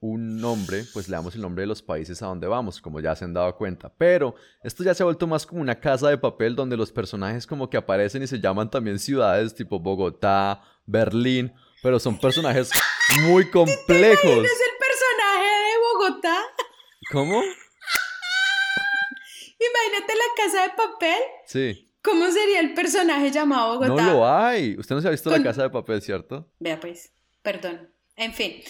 [0.00, 3.16] un nombre, pues le damos el nombre de los países a donde vamos, como ya
[3.16, 3.92] se han dado cuenta.
[3.96, 7.46] Pero esto ya se ha vuelto más como una casa de papel donde los personajes
[7.46, 12.70] como que aparecen y se llaman también ciudades tipo Bogotá, Berlín, pero son personajes
[13.22, 14.22] muy complejos.
[14.22, 16.36] ¿Te es el personaje de Bogotá?
[17.10, 17.42] ¿Cómo?
[19.60, 21.18] Imagínate la casa de papel.
[21.46, 21.84] Sí.
[22.02, 24.02] ¿Cómo sería el personaje llamado Bogotá?
[24.02, 24.76] No lo hay.
[24.78, 26.48] Usted no se ha visto la casa de papel, ¿cierto?
[26.60, 27.90] Vea pues, perdón.
[28.14, 28.62] En fin.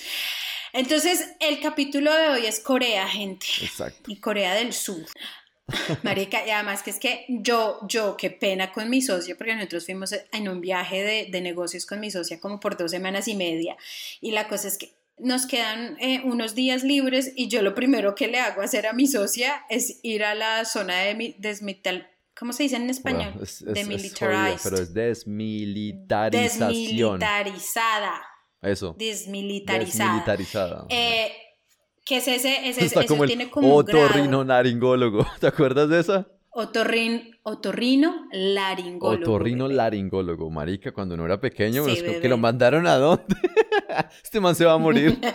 [0.72, 3.46] Entonces, el capítulo de hoy es Corea, gente.
[3.62, 4.10] Exacto.
[4.10, 5.04] Y Corea del Sur.
[6.02, 9.84] Marica, y además que es que yo, yo, qué pena con mi socio, porque nosotros
[9.84, 13.34] fuimos en un viaje de, de negocios con mi socia como por dos semanas y
[13.34, 13.76] media.
[14.20, 18.14] Y la cosa es que nos quedan eh, unos días libres y yo lo primero
[18.14, 22.52] que le hago hacer a mi socia es ir a la zona de desmital, ¿cómo
[22.52, 23.34] se dice en español?
[23.60, 24.60] Demilitarized.
[24.62, 26.70] pero es desmilitarización.
[26.70, 28.22] Desmilitarizada.
[28.62, 28.94] Eso.
[28.98, 30.10] Desmilitarizada.
[30.10, 30.86] Desmilitarizada.
[30.88, 31.32] Eh,
[32.04, 32.68] ¿Qué es ese?
[32.68, 35.26] ese Está como el otorrinolaringólogo.
[35.40, 36.26] ¿Te acuerdas de esa?
[36.50, 39.22] Otorrin, otorrino laringólogo.
[39.22, 43.24] Otorrino laringólogo, marica, cuando uno era pequeño, sí, es que lo mandaron a dónde.
[44.24, 45.18] este man se va a morir.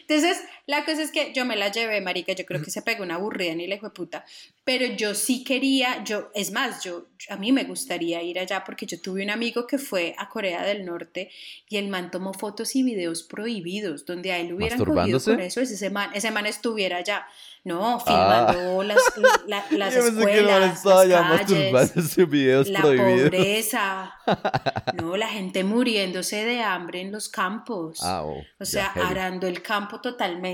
[0.00, 3.02] Entonces, la cosa es que yo me la llevé, marica, yo creo que se pegó
[3.02, 4.24] una aburrida ni le fue puta,
[4.64, 8.86] pero yo sí quería, yo, es más, yo, a mí me gustaría ir allá porque
[8.86, 11.30] yo tuve un amigo que fue a Corea del Norte
[11.68, 15.60] y el man tomó fotos y videos prohibidos, donde a él hubieran cogido con eso,
[15.60, 17.26] ese man, ese man estuviera allá.
[17.66, 18.84] No, filmando ah.
[18.84, 24.14] las, las escuelas, las calles, videos la pobreza,
[25.02, 28.00] no, la gente muriéndose de hambre en los campos.
[28.02, 30.53] Ah, oh, o sea, arando el campo totalmente.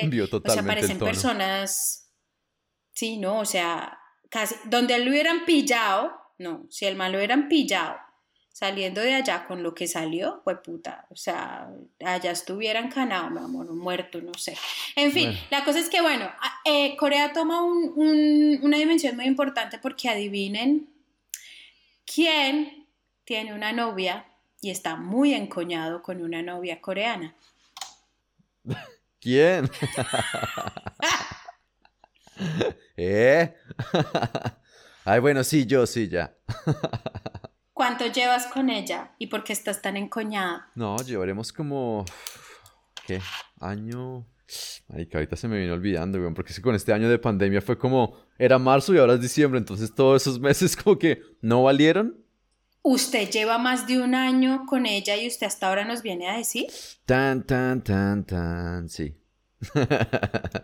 [0.00, 0.50] Cambió totalmente.
[0.50, 2.10] O sea, parecen personas.
[2.92, 4.54] Sí, no, o sea, casi.
[4.64, 7.96] Donde lo hubieran pillado, no, si el mal lo hubieran pillado
[8.58, 11.70] saliendo de allá con lo que salió, fue puta, o sea,
[12.04, 14.58] allá estuvieran canado, mi amor, muerto, no sé.
[14.96, 16.28] En fin, la cosa es que, bueno,
[16.64, 20.88] eh, Corea toma una dimensión muy importante porque adivinen
[22.04, 22.88] quién
[23.22, 24.26] tiene una novia
[24.60, 27.36] y está muy encoñado con una novia coreana.
[29.20, 29.68] ¿Quién?
[32.96, 33.54] ¿Eh?
[35.04, 36.36] Ay, bueno, sí, yo sí, ya.
[37.72, 40.70] ¿Cuánto llevas con ella y por qué estás tan encoñada?
[40.74, 42.04] No, llevaremos como.
[43.06, 43.20] ¿Qué?
[43.60, 44.26] Año.
[44.88, 47.18] Ay, que ahorita se me vino olvidando, weón, porque es que con este año de
[47.18, 48.16] pandemia fue como.
[48.38, 52.16] Era marzo y ahora es diciembre, entonces todos esos meses como que no valieron.
[52.90, 56.38] ¿Usted lleva más de un año con ella y usted hasta ahora nos viene a
[56.38, 56.68] decir?
[57.04, 59.14] Tan, tan, tan, tan, sí.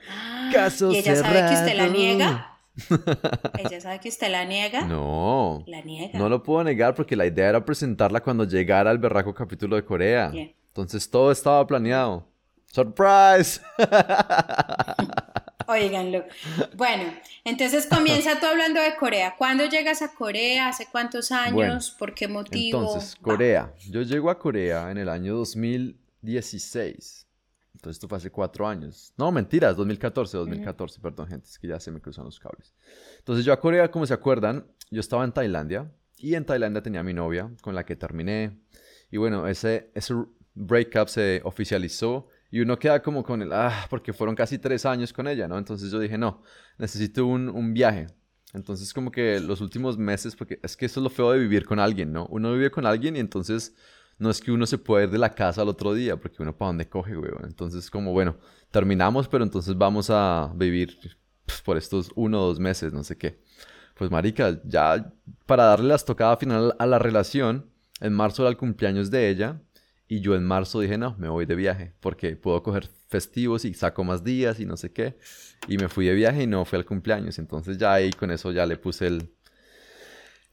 [0.09, 2.59] Ah, Caso ¿Y ella sabe que usted la niega?
[3.59, 4.87] ¿Ella sabe que usted la niega?
[4.87, 5.65] No.
[5.67, 6.19] La niega.
[6.19, 9.85] No lo puedo negar porque la idea era presentarla cuando llegara el berraco capítulo de
[9.85, 10.33] Corea.
[10.33, 12.27] Entonces todo estaba planeado.
[12.73, 13.61] ¡Surprise!
[15.67, 16.25] Óiganlo.
[16.77, 17.05] Bueno,
[17.45, 19.35] entonces comienza tú hablando de Corea.
[19.37, 20.69] ¿Cuándo llegas a Corea?
[20.69, 21.91] ¿Hace cuántos años?
[21.99, 22.81] ¿Por qué motivo?
[22.81, 23.73] Entonces, Corea.
[23.91, 27.25] Yo llego a Corea en el año 2016.
[27.75, 29.13] Entonces esto fue hace cuatro años.
[29.19, 32.75] No, mentiras, 2014, 2014, perdón, gente, es que ya se me cruzan los cables.
[33.19, 37.01] Entonces yo a Corea, como se acuerdan, yo estaba en Tailandia y en Tailandia tenía
[37.01, 38.59] a mi novia con la que terminé.
[39.11, 40.15] Y bueno, ese, ese
[40.55, 45.13] breakup se oficializó y uno queda como con el, ah, porque fueron casi tres años
[45.13, 45.59] con ella, ¿no?
[45.59, 46.41] Entonces yo dije, no,
[46.79, 48.07] necesito un, un viaje.
[48.53, 51.65] Entonces como que los últimos meses, porque es que eso es lo feo de vivir
[51.65, 52.27] con alguien, ¿no?
[52.27, 53.75] Uno vive con alguien y entonces
[54.19, 56.57] no es que uno se puede ir de la casa al otro día, porque uno
[56.57, 57.33] para dónde coge, güey.
[57.43, 58.37] Entonces, como bueno,
[58.71, 60.97] terminamos, pero entonces vamos a vivir
[61.47, 63.41] pues, por estos uno o dos meses, no sé qué.
[63.97, 65.13] Pues, marica, ya
[65.47, 67.69] para darle la estocada final a la relación,
[68.01, 69.61] en marzo era el cumpleaños de ella,
[70.07, 73.75] y yo en marzo dije, no, me voy de viaje, porque puedo coger festivos y
[73.75, 75.17] saco más días y no sé qué.
[75.67, 77.39] Y me fui de viaje y no fui al cumpleaños.
[77.39, 79.31] Entonces ya ahí con eso ya le puse el,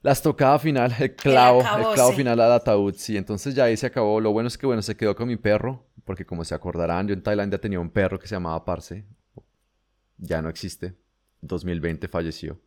[0.01, 3.17] la estocada final, el clavo, el, clavo final al ataúd, sí.
[3.17, 4.19] Entonces ya ahí se acabó.
[4.19, 7.13] Lo bueno es que, bueno, se quedó con mi perro, porque como se acordarán, yo
[7.13, 9.05] en Tailandia tenía un perro que se llamaba Parse.
[10.17, 10.95] Ya no existe.
[11.41, 12.59] 2020 falleció.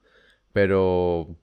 [0.53, 1.37] Pero,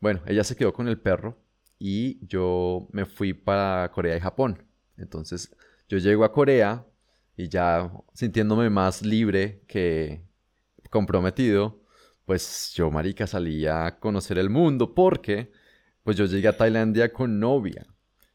[0.00, 1.38] bueno, ella se quedó con el perro
[1.78, 4.62] y yo me fui para Corea y Japón.
[4.98, 5.54] Entonces,
[5.88, 6.84] yo llego a Corea
[7.36, 10.22] y ya sintiéndome más libre que
[10.90, 11.80] comprometido,
[12.24, 15.52] pues yo, marica, salí a conocer el mundo porque,
[16.02, 17.86] pues yo llegué a Tailandia con novia.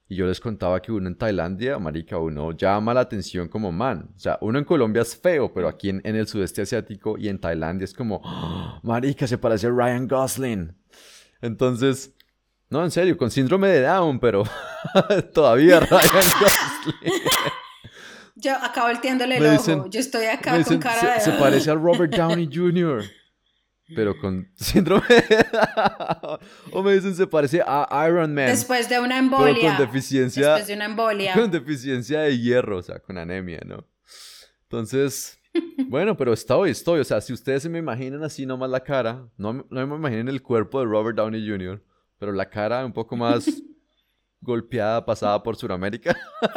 [0.07, 4.09] Y yo les contaba que uno en Tailandia, marica, uno llama la atención como man.
[4.13, 7.39] O sea, uno en Colombia es feo, pero aquí en, el sudeste asiático y en
[7.39, 8.79] Tailandia es como, ¡Ah!
[8.83, 10.73] marica, se parece a Ryan Gosling.
[11.41, 12.13] Entonces,
[12.71, 14.43] no, en serio, con síndrome de Down, pero
[15.33, 17.21] todavía Ryan Gosling.
[18.35, 19.87] Yo acabo volteándole el ojo.
[19.89, 21.19] Yo estoy acá con cara se, de...
[21.19, 23.03] se parece a Robert Downey Jr
[23.93, 25.03] pero con síndrome
[26.71, 30.67] o me dicen se parece a Iron Man después de una embolia con deficiencia después
[30.67, 33.85] de una embolia con deficiencia de hierro o sea con anemia no
[34.63, 35.37] entonces
[35.87, 39.27] bueno pero estoy estoy o sea si ustedes se me imaginan así nomás la cara
[39.35, 41.83] no, no me imaginen el cuerpo de Robert Downey Jr.
[42.21, 43.49] pero la cara un poco más
[44.41, 46.15] golpeada pasada por Sudamérica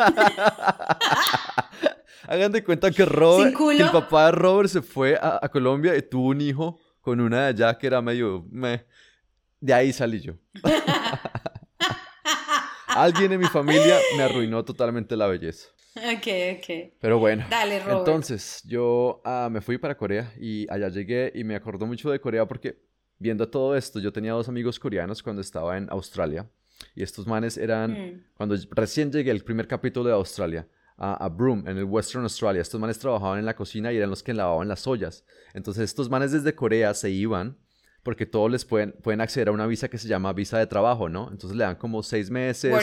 [2.29, 5.97] Hagan de cuenta que Robert, que el papá de Robert se fue a, a Colombia
[5.97, 8.47] y tuvo un hijo con una de allá que era medio...
[8.51, 8.85] Me...
[9.61, 10.35] De ahí salí yo.
[12.89, 15.69] Alguien en mi familia me arruinó totalmente la belleza.
[15.97, 16.27] Ok,
[16.59, 16.93] ok.
[16.99, 17.45] Pero bueno.
[17.51, 17.99] Dale, Robert.
[17.99, 22.21] Entonces, yo ah, me fui para Corea y allá llegué y me acordó mucho de
[22.21, 22.79] Corea porque
[23.25, 26.47] viendo todo esto, yo tenía dos amigos coreanos cuando estaba en Australia
[26.95, 28.25] y estos manes eran, mm.
[28.37, 32.63] cuando recién llegué el primer capítulo de Australia, a, Broome, en el Western Australia.
[32.63, 35.25] Estos manes trabajaban en la cocina y eran los que lavaban las ollas.
[35.53, 37.59] Entonces estos manes desde Corea se iban
[38.05, 41.09] porque todos les pueden, pueden acceder a una visa que se llama visa de trabajo,
[41.09, 41.31] ¿no?
[41.33, 42.79] Entonces le dan como seis meses, o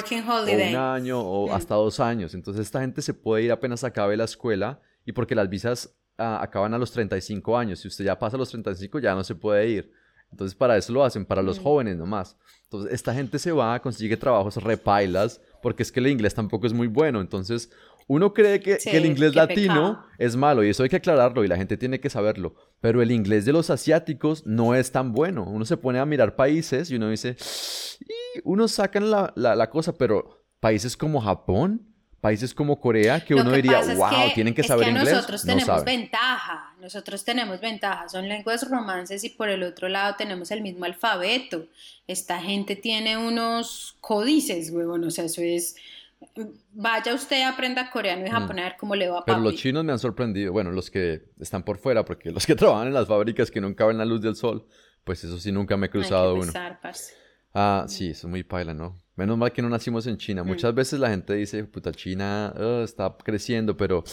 [0.71, 1.53] un año, o mm.
[1.53, 2.33] hasta dos años.
[2.33, 6.39] Entonces esta gente se puede ir apenas acabe la escuela y porque las visas ah,
[6.41, 7.79] acaban a los 35 años.
[7.79, 10.00] Si usted ya pasa a los 35 ya no se puede ir.
[10.31, 11.63] Entonces para eso lo hacen, para los mm.
[11.63, 12.37] jóvenes nomás.
[12.63, 16.73] Entonces esta gente se va, consigue trabajos repailas, porque es que el inglés tampoco es
[16.73, 17.19] muy bueno.
[17.19, 17.69] Entonces
[18.07, 21.57] uno cree que, el inglés latino es malo y eso hay que aclararlo y la
[21.57, 22.55] gente tiene que saberlo.
[22.79, 25.43] Pero el inglés de los asiáticos no es tan bueno.
[25.43, 27.35] Uno se pone a mirar países y uno dice,
[28.01, 31.90] y uno sacan la, la, cosa, pero países como Japón,
[32.21, 35.13] países como Corea, que uno diría, wow, tienen que saber inglés.
[35.15, 40.51] Nosotros tenemos ventaja, nosotros tenemos ventaja, son lenguas romances y por el otro lado tenemos
[40.51, 41.65] el mismo alfabeto.
[42.07, 45.75] Esta gente tiene unos códices, huevón, o sea, eso es
[46.73, 48.31] Vaya usted, aprenda coreano y mm.
[48.31, 50.53] japonés a ver cómo le va a Pero los chinos me han sorprendido.
[50.53, 53.85] Bueno, los que están por fuera, porque los que trabajan en las fábricas que nunca
[53.85, 54.65] ven la luz del sol,
[55.03, 56.53] pues eso sí nunca me he cruzado uno.
[57.53, 59.00] Ah, sí, eso es muy paila, ¿no?
[59.15, 60.43] Menos mal que no nacimos en China.
[60.43, 60.47] Mm.
[60.47, 62.53] Muchas veces la gente dice, puta, China
[62.83, 64.03] está creciendo, pero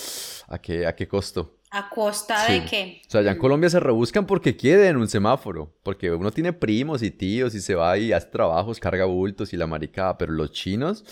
[0.48, 1.58] ¿a qué, a qué costo?
[1.70, 3.02] ¿A costa de qué?
[3.06, 5.74] O sea, allá en Colombia se rebuscan porque quieren un semáforo.
[5.82, 9.56] Porque uno tiene primos y tíos y se va y hace trabajos, carga bultos y
[9.56, 10.16] la maricada.
[10.16, 11.04] Pero los chinos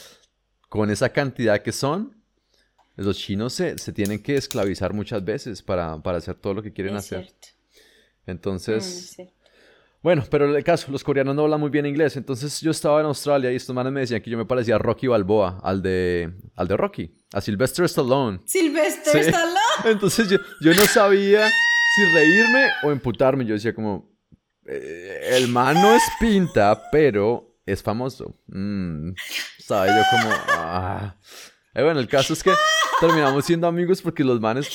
[0.68, 2.16] con esa cantidad que son,
[2.96, 6.72] los chinos se, se tienen que esclavizar muchas veces para, para, hacer todo lo que
[6.72, 7.32] quieren hacer.
[8.26, 9.22] Entonces, mm,
[10.06, 12.16] bueno, pero el caso, los coreanos no hablan muy bien inglés.
[12.16, 14.78] Entonces yo estaba en Australia y estos manes me decían que yo me parecía a
[14.78, 18.40] Rocky Balboa, al de, al de Rocky, a Sylvester Stallone.
[18.44, 19.58] Sylvester Stallone.
[19.84, 23.44] Entonces yo, yo no sabía si reírme o emputarme.
[23.46, 24.16] Yo decía como,
[24.64, 28.38] eh, el man no es pinta, pero es famoso.
[28.46, 29.10] Mm,
[29.58, 29.88] ¿Sabe?
[29.88, 30.36] Yo como...
[30.50, 31.16] Ah.
[31.74, 32.52] Eh, bueno, el caso es que
[33.00, 34.68] terminamos siendo amigos porque los manes...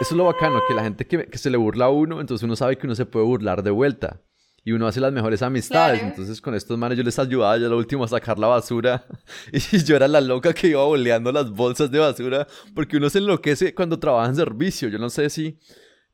[0.00, 2.42] Eso es lo bacano, que la gente que, que, se le burla a uno, entonces
[2.42, 4.20] uno sabe que uno se puede burlar de vuelta.
[4.68, 6.02] Y uno hace las mejores amistades.
[6.02, 9.02] Entonces con estos manes yo les ayudaba ya lo último a sacar la basura.
[9.50, 12.46] Y yo era la loca que iba boleando las bolsas de basura.
[12.74, 14.90] Porque uno se enloquece cuando trabaja en servicio.
[14.90, 15.58] Yo no sé si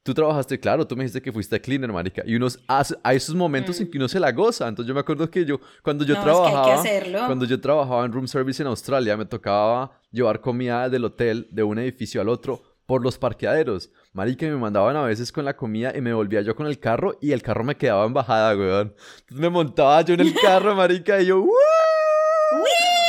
[0.04, 3.80] tú trabajaste, claro, tú me dijiste que fuiste cleaner, marica, y unos hay esos momentos
[3.80, 3.90] en mm.
[3.90, 4.68] que uno se la goza.
[4.68, 6.80] Entonces yo me acuerdo que yo cuando yo trabajaba
[7.26, 11.64] cuando yo trabajaba en room service en Australia, me tocaba llevar comida del hotel de
[11.64, 13.90] un edificio al otro por los parqueaderos.
[14.14, 17.18] Marica, me mandaban a veces con la comida y me volvía yo con el carro
[17.20, 18.94] y el carro me quedaba en bajada, weón.
[19.18, 21.44] Entonces me montaba yo en el carro, marica, y yo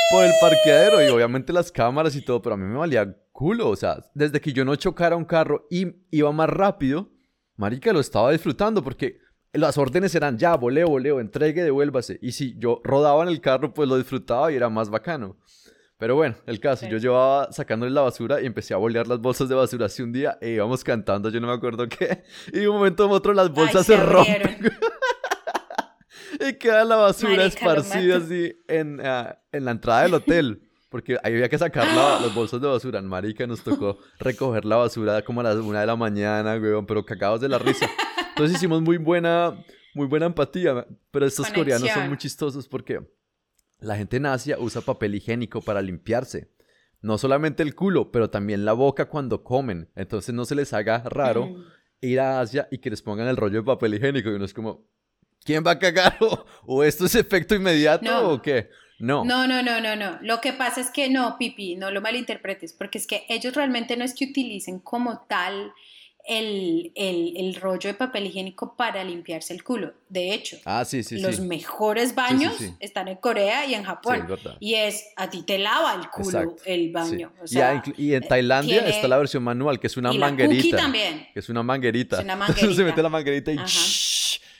[0.10, 3.70] por el parqueadero y obviamente las cámaras y todo, pero a mí me valía culo,
[3.70, 7.12] o sea, desde que yo no chocara un carro y iba más rápido,
[7.56, 9.20] marica, lo estaba disfrutando porque
[9.54, 12.18] las órdenes eran ya, voleo, voleo, entregue, devuélvase.
[12.20, 15.38] Y si yo rodaba en el carro, pues lo disfrutaba y era más bacano.
[15.98, 19.48] Pero bueno, el caso, yo llevaba sacándole la basura y empecé a bolear las bolsas
[19.48, 22.70] de basura así un día e íbamos cantando, yo no me acuerdo qué, y de
[22.70, 24.74] un momento a otro las bolsas se, rompen.
[26.48, 30.62] y queda la basura esparcida así en, ah, en la entrada del hotel
[30.96, 31.86] porque ahí había que sacar
[32.22, 33.00] los bolsos de basura.
[33.00, 36.86] En Marica nos tocó recoger la basura como a las una de la mañana, weón,
[36.86, 37.90] pero cagados de la risa.
[38.30, 39.62] Entonces hicimos muy buena,
[39.94, 40.88] muy buena empatía.
[41.12, 43.02] Pero estos coreanos son muy chistosos porque
[43.80, 46.50] la gente en Asia usa papel higiénico para limpiarse.
[47.02, 49.90] No solamente el culo, pero también la boca cuando comen.
[49.96, 51.48] Entonces no se les haga raro.
[51.48, 51.64] Mm.
[52.02, 54.54] ir a Asia y que les pongan el rollo de papel higiénico y uno es
[54.54, 54.86] como,
[55.44, 56.18] ¿quién va a cagar?
[56.66, 58.70] ¿O, esto es efecto inmediato o qué?
[59.00, 59.26] No.
[59.26, 60.18] No, no, no, no, no.
[60.22, 63.98] Lo que pasa es que no, Pipi, no lo malinterpretes, porque es que ellos realmente
[63.98, 65.74] no es que utilicen como tal
[66.28, 69.94] el, el, rollo de papel higiénico para limpiarse el culo.
[70.10, 74.28] De hecho, ah, los mejores baños están en Corea y en Japón.
[74.60, 77.32] y es, a ti te lava el culo el baño.
[77.98, 80.78] y, en Tailandia está la versión manual, que es una manguerita.
[80.78, 81.28] también.
[81.34, 82.18] Que es una manguerita.
[82.18, 82.76] Es una manguerita.
[82.76, 83.58] se mete la manguerita y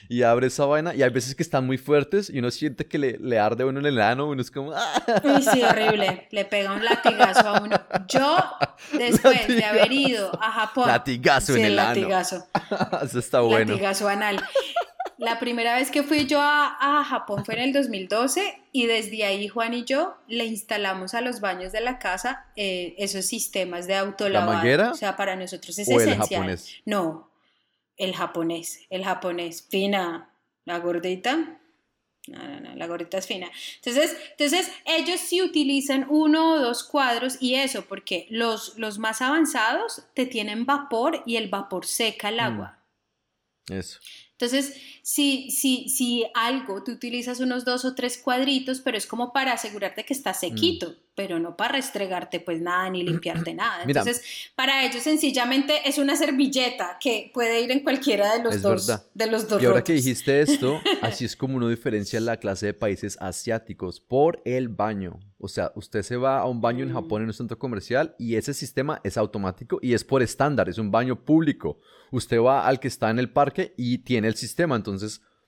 [0.08, 2.98] y abre esa vaina y hay veces que están muy fuertes y uno siente que
[2.98, 4.72] le, le arde a uno en el ano, uno es como...
[4.72, 5.02] ¡ah!
[5.22, 7.80] Uy, sí, horrible, le pega un latigazo a uno.
[8.08, 8.36] Yo,
[8.98, 10.88] después de haber ido a Japón...
[10.88, 12.46] Latigazo en el latigazo.
[12.52, 13.00] ano.
[13.02, 13.72] Eso está bueno.
[13.72, 14.42] Latigazo anal.
[15.18, 19.24] La primera vez que fui yo a, a, Japón fue en el 2012 y desde
[19.24, 23.86] ahí Juan y yo le instalamos a los baños de la casa eh, esos sistemas
[23.86, 24.50] de autolavado.
[24.50, 24.90] ¿La manguera?
[24.90, 26.20] O sea, para nosotros es ¿O esencial.
[26.20, 26.68] El japonés?
[26.84, 27.30] No,
[27.96, 30.30] el japonés, el japonés, fina,
[30.64, 31.60] la gordita.
[32.28, 33.48] No, no, no, la gordita es fina.
[33.76, 39.22] Entonces, entonces ellos sí utilizan uno o dos cuadros y eso, porque los, los más
[39.22, 42.40] avanzados te tienen vapor y el vapor seca el mm.
[42.40, 42.78] agua.
[43.68, 44.00] Eso.
[44.32, 49.32] Entonces, si, si, si algo, tú utilizas unos dos o tres cuadritos, pero es como
[49.32, 50.94] para asegurarte que está sequito, mm.
[51.14, 53.84] pero no para restregarte pues nada ni limpiarte nada.
[53.86, 58.88] Entonces, para ellos sencillamente es una servilleta que puede ir en cualquiera de los dos
[59.14, 59.62] de los dos.
[59.62, 64.00] Y ahora que dijiste esto, así es como uno diferencia la clase de países asiáticos
[64.00, 65.20] por el baño.
[65.38, 68.36] O sea, usted se va a un baño en Japón en un centro comercial y
[68.36, 71.78] ese sistema es automático y es por estándar, es un baño público.
[72.10, 74.76] Usted va al que está en el parque y tiene el sistema.
[74.76, 74.95] Entonces,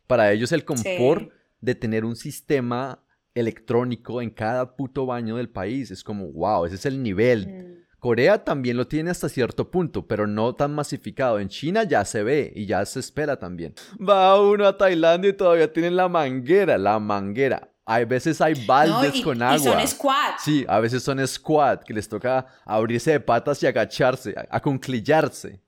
[0.07, 1.31] para ellos el confort
[1.61, 6.77] de tener un sistema electrónico en cada puto baño del país es como, wow, ese
[6.77, 7.47] es el nivel.
[7.47, 7.79] Mm.
[7.99, 11.41] Corea también lo tiene hasta cierto punto, pero no tan masificado.
[11.41, 13.75] En China ya se ve y ya se espera también.
[14.01, 17.73] Va uno a Tailandia y todavía tienen la manguera, la manguera.
[17.85, 19.57] Hay veces hay baldes con agua.
[19.57, 20.39] Y son squat.
[20.39, 25.61] Sí, a veces son squat, que les toca abrirse de patas y agacharse, aconclillarse.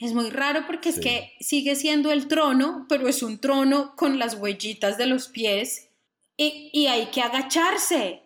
[0.00, 4.18] Es muy raro porque es que sigue siendo el trono, pero es un trono con
[4.18, 5.90] las huellitas de los pies
[6.36, 8.22] y, y hay que agacharse.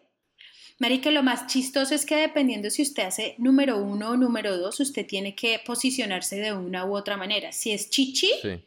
[0.79, 4.79] Marica, lo más chistoso es que dependiendo si usted hace número uno o número dos,
[4.81, 7.53] usted tiene que posicionarse de una u otra manera.
[7.53, 8.62] Si es chichi, sí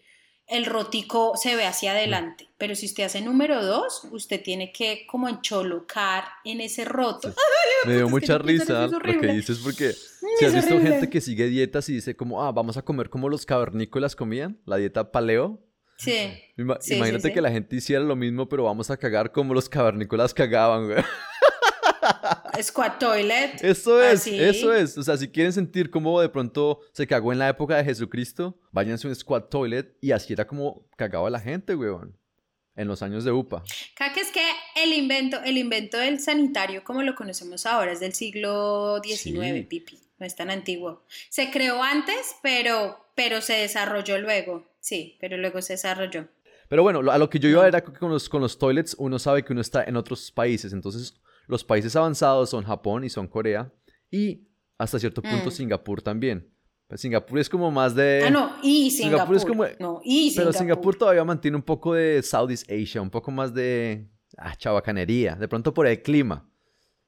[0.48, 2.48] el rotico se ve hacia adelante.
[2.58, 7.34] Pero si usted hace número dos, usted tiene que como encholocar en ese roto.
[7.86, 9.93] Me dio mucha risa lo que dices porque
[10.39, 13.30] si has visto gente que sigue dietas y dice como, ah, vamos a comer como
[13.30, 15.64] los cavernícolas comían, la dieta paleo.
[15.98, 16.14] Sí.
[16.56, 20.86] imagínate que la gente hiciera lo mismo, pero vamos a cagar como los cavernícolas cagaban,
[20.86, 21.04] güey.
[22.62, 23.64] Squat toilet.
[23.64, 24.97] Eso es, eso es.
[24.97, 28.60] O sea, si quieren sentir cómo de pronto se cagó en la época de Jesucristo,
[28.72, 32.18] váyanse a un squat toilet y así era como cagaba la gente, weón.
[32.76, 33.64] En los años de UPA.
[34.14, 34.45] que es que
[34.76, 39.97] el invento, el invento del sanitario, como lo conocemos ahora, es del siglo XIX, pipi.
[40.20, 41.03] No es tan antiguo.
[41.30, 44.68] Se creó antes, pero, pero se desarrolló luego.
[44.80, 46.28] Sí, pero luego se desarrolló.
[46.70, 49.20] Pero bueno, a lo que yo iba era que con los, con los toilets uno
[49.20, 51.16] sabe que uno está en otros países, entonces
[51.48, 53.74] los países avanzados son Japón y son Corea
[54.12, 55.52] y hasta cierto punto mm.
[55.52, 56.54] Singapur también.
[56.88, 58.24] Pues Singapur es como más de...
[58.26, 59.36] Ah, no, y Singapur.
[59.36, 59.66] es como...
[59.80, 64.10] No, y Pero Singapur todavía mantiene un poco de Southeast Asia, un poco más de...
[64.38, 66.50] Ah, chabacanería, de pronto por el clima.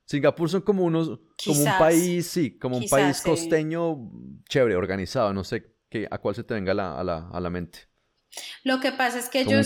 [0.05, 1.19] Singapur son como unos...
[1.45, 4.11] como un país, sí, como un país costeño
[4.49, 7.88] chévere, organizado, no sé qué, a cuál se te venga a la, a la mente.
[8.63, 9.65] Lo que pasa es que ellos,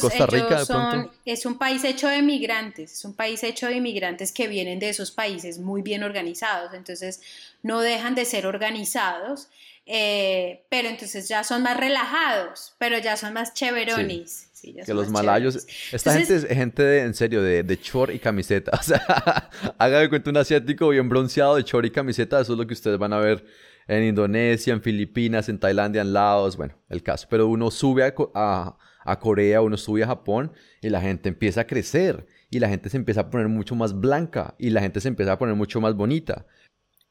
[0.66, 4.80] son, es un país hecho de migrantes, es un país hecho de inmigrantes que vienen
[4.80, 7.22] de esos países muy bien organizados, entonces
[7.62, 9.50] no dejan de ser organizados,
[9.86, 14.48] eh, pero entonces ya son más relajados, pero ya son más chéveronis.
[14.86, 17.80] que los malayos, esta gente es gente de, en serio de, de
[18.14, 22.40] y camiseta, o sea, haga de cuenta un asiático bien bronceado de chor y camiseta,
[22.40, 23.44] eso es lo que ustedes van a ver
[23.88, 27.28] en Indonesia, en Filipinas, en Tailandia, en Laos, bueno, el caso.
[27.30, 31.68] Pero uno sube a, a, Corea, uno sube a Japón y la gente empieza a
[31.68, 35.08] crecer y la gente se empieza a poner mucho más blanca y la gente se
[35.08, 36.46] empieza a poner mucho más bonita.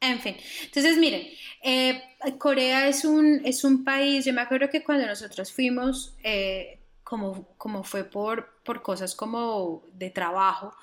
[0.01, 1.27] En fin, entonces miren,
[1.61, 2.01] eh,
[2.37, 7.47] Corea es un, es un país, yo me acuerdo que cuando nosotros fuimos, eh, como,
[7.57, 10.75] como fue por, por cosas como de trabajo,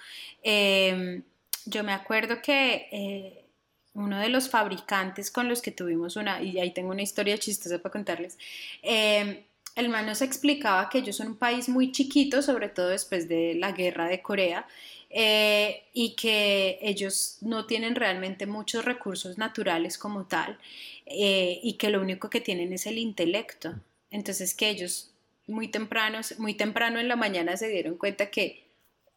[0.43, 1.23] eh,
[1.67, 3.50] yo me acuerdo que
[3.95, 7.79] uno de los fabricantes con los que tuvimos una, y ahí tengo una historia chistosa
[7.79, 8.39] para contarles,
[8.83, 9.45] eh,
[9.77, 13.55] el man nos explicaba que ellos son un país muy chiquito, sobre todo después de
[13.55, 14.67] la guerra de Corea,
[15.11, 20.59] eh, y que ellos no tienen realmente muchos recursos naturales como tal,
[21.07, 23.75] eh, y que lo único que tienen es el intelecto.
[24.11, 25.13] Entonces que ellos
[25.47, 28.70] muy tempranos, muy temprano en la mañana se dieron cuenta que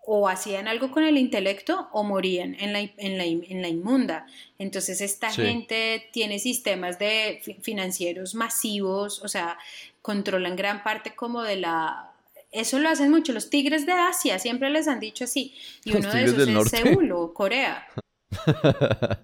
[0.06, 4.26] o hacían algo con el intelecto o morían en la, en la, en la inmunda.
[4.60, 9.58] Entonces esta gente tiene sistemas de financieros masivos, o sea,
[10.02, 12.12] controlan gran parte como de la...
[12.52, 15.56] Eso lo hacen mucho los tigres de Asia, siempre les han dicho así.
[15.86, 17.88] Y uno de esos es Seúl o Corea.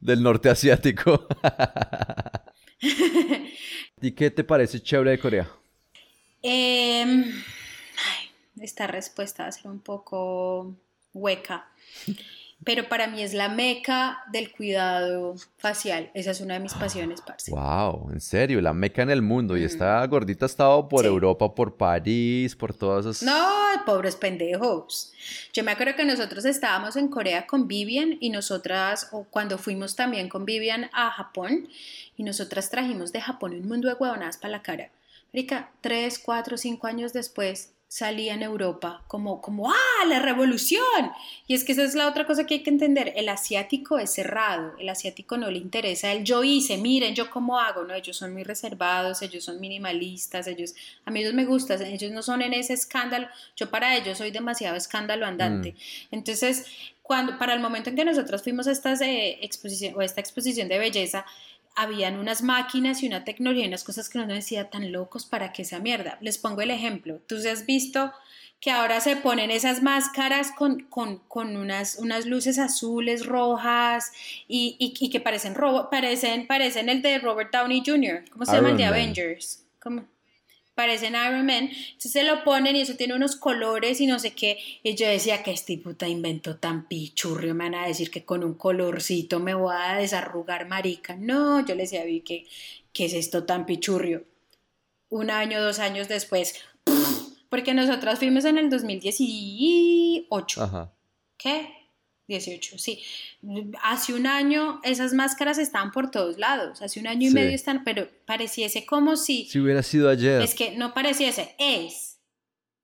[0.00, 1.26] del norte asiático.
[4.02, 5.48] ¿Y qué te parece chévere de Corea?
[6.42, 7.24] Eh,
[8.60, 10.74] esta respuesta va a ser un poco
[11.12, 11.66] hueca,
[12.64, 16.10] pero para mí es la meca del cuidado facial.
[16.14, 17.50] Esa es una de mis pasiones, parce.
[17.50, 19.56] Wow, en serio, la meca en el mundo.
[19.56, 23.22] Y esta gordita ha estado por Europa, por París, por todas esas.
[23.22, 25.12] No, pobres pendejos.
[25.52, 29.96] Yo me acuerdo que nosotros estábamos en Corea con Vivian y nosotras, o cuando fuimos
[29.96, 31.68] también con Vivian a Japón,
[32.16, 34.90] y nosotras trajimos de Japón un mundo de huevonadas para la cara.
[35.32, 41.12] Rica, tres, cuatro, cinco años después, salía en Europa, como, como, ¡ah, la revolución!
[41.46, 44.14] Y es que esa es la otra cosa que hay que entender, el asiático es
[44.14, 47.92] cerrado, el asiático no le interesa el yo hice, miren, yo cómo hago, ¿no?
[47.92, 50.74] Ellos son muy reservados, ellos son minimalistas, ellos,
[51.04, 54.30] a mí ellos me gustan, ellos no son en ese escándalo, yo para ellos soy
[54.30, 55.72] demasiado escándalo andante.
[55.72, 56.14] Mm.
[56.14, 56.64] Entonces,
[57.02, 60.66] cuando, para el momento en que nosotros fuimos a estas, eh, exposición, o esta exposición
[60.68, 61.26] de belleza,
[61.74, 65.24] habían unas máquinas y una tecnología y unas cosas que no nos decía tan locos
[65.24, 66.18] para que esa mierda.
[66.20, 67.20] Les pongo el ejemplo.
[67.26, 68.12] Tú has visto
[68.60, 74.12] que ahora se ponen esas máscaras con, con, unas, unas luces azules, rojas
[74.46, 75.56] y, y, que parecen,
[75.90, 78.24] parecen, parecen el de Robert Downey Jr.
[78.30, 79.64] ¿Cómo se llama el de Avengers?
[79.80, 80.04] ¿Cómo?
[80.74, 84.32] Parecen Iron Man, entonces se lo ponen y eso tiene unos colores y no sé
[84.32, 88.24] qué, y yo decía que este puta invento tan pichurrio, me van a decir que
[88.24, 92.46] con un colorcito me voy a desarrugar marica, no, yo le decía vi que,
[92.92, 94.24] ¿qué es esto tan pichurrio?
[95.10, 96.54] Un año, dos años después,
[97.50, 100.92] porque nosotras fuimos en el 2018, Ajá.
[101.36, 101.81] ¿qué?
[102.28, 103.02] 18, sí.
[103.82, 107.84] Hace un año esas máscaras estaban por todos lados, hace un año y medio están,
[107.84, 109.46] pero pareciese como si...
[109.46, 110.40] Si hubiera sido ayer.
[110.40, 112.18] Es que no pareciese, es,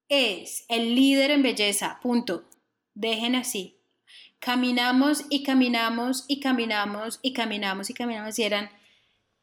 [0.08, 2.44] es el líder en belleza, punto.
[2.94, 3.76] Dejen así.
[4.40, 8.70] Caminamos y caminamos y caminamos y caminamos y caminamos y eran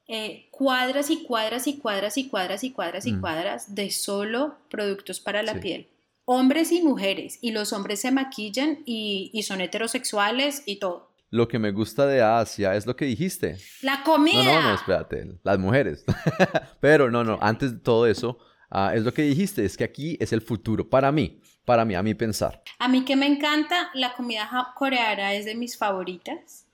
[0.08, 3.22] eh, cuadras y cuadras y cuadras y cuadras y cuadras y mm.
[3.22, 5.90] cuadras de solo productos para la piel
[6.26, 11.12] hombres y mujeres, y los hombres se maquillan y, son heterosexuales y todo.
[11.30, 13.58] Lo que me gusta de Asia es lo que dijiste.
[13.82, 14.44] La comida.
[14.44, 16.04] No, no, no, espérate, las mujeres.
[16.82, 20.18] Pero no, no, antes de todo eso, ah, es lo que dijiste, es que aquí
[20.20, 22.64] es el futuro, para mí, para mí, a mí pensar.
[22.80, 26.66] A mí que me encanta, la comida coreana es de mis favoritas.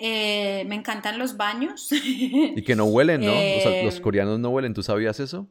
[0.00, 1.88] Eh, me encantan los baños.
[1.90, 3.32] Y que no huelen, ¿no?
[3.84, 5.50] los eh, coreanos no huelen, ¿tú sabías eso?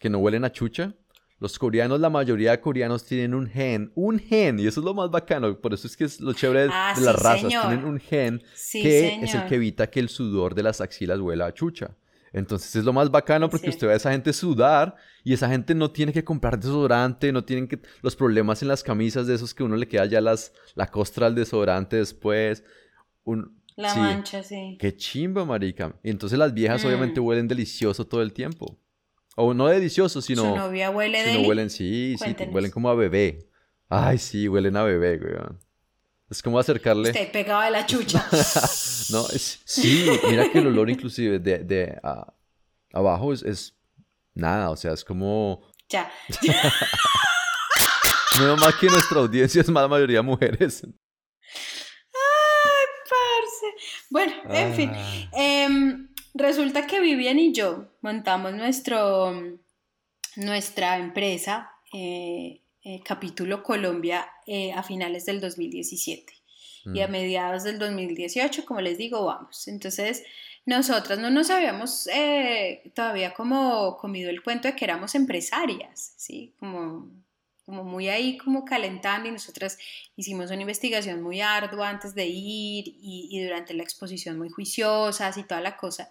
[0.00, 0.94] Que no huelen a chucha.
[1.38, 4.94] Los coreanos, la mayoría de coreanos tienen un gen, un gen, y eso es lo
[4.94, 8.00] más bacano, por eso es que es lo chévere de, ah, las razas, tienen un
[8.00, 11.94] gen que es el que evita que el sudor de las axilas huela a chucha.
[12.32, 15.74] Entonces es lo más bacano porque usted ve a esa gente sudar y esa gente
[15.74, 19.54] no tiene que comprar desodorante, no tienen que los problemas en las camisas de esos
[19.54, 22.62] que uno le queda ya las, la costra al desodorante después.
[23.24, 24.76] Un, la mancha, sí.
[24.78, 25.94] Qué chimba, marica.
[26.02, 26.86] Y entonces las viejas mm.
[26.86, 28.78] obviamente huelen delicioso todo el tiempo.
[29.38, 30.42] O no delicioso, sino.
[30.42, 31.34] Su novia huele de.
[31.34, 33.50] No huelen, sí, sí, huelen como a bebé.
[33.88, 35.34] Ay, sí, huelen a bebé, güey.
[36.30, 37.10] Es como acercarle.
[37.10, 38.26] Usted pegado de la chucha.
[39.10, 42.00] no, es, sí, mira que el olor, inclusive, de, de
[42.94, 43.76] abajo es, es,
[44.34, 45.62] nada, o sea, es como.
[45.90, 46.10] Ya.
[48.40, 50.82] no más que nuestra audiencia es más mayoría mujeres.
[50.82, 50.92] Ay,
[53.04, 53.66] parce.
[54.08, 54.90] Bueno, en fin.
[55.38, 56.05] Eh,
[56.38, 59.58] Resulta que Vivian y yo montamos nuestro,
[60.36, 66.34] nuestra empresa, eh, eh, Capítulo Colombia, eh, a finales del 2017.
[66.92, 67.10] Y a mm.
[67.10, 69.66] mediados del 2018, como les digo, vamos.
[69.66, 70.24] Entonces,
[70.66, 72.06] nosotras no nos habíamos
[72.94, 76.52] todavía como comido el cuento de que éramos empresarias, ¿sí?
[76.60, 77.10] Como
[77.64, 79.76] como muy ahí como calentando y nosotras
[80.14, 85.36] hicimos una investigación muy ardua antes de ir y, y, durante la exposición muy juiciosas
[85.36, 86.08] y toda la cosa.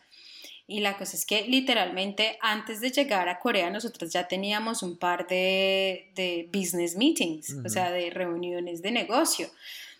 [0.67, 4.97] Y la cosa es que literalmente antes de llegar a Corea nosotros ya teníamos un
[4.97, 9.49] par de, de business meetings, o sea, de reuniones de negocio.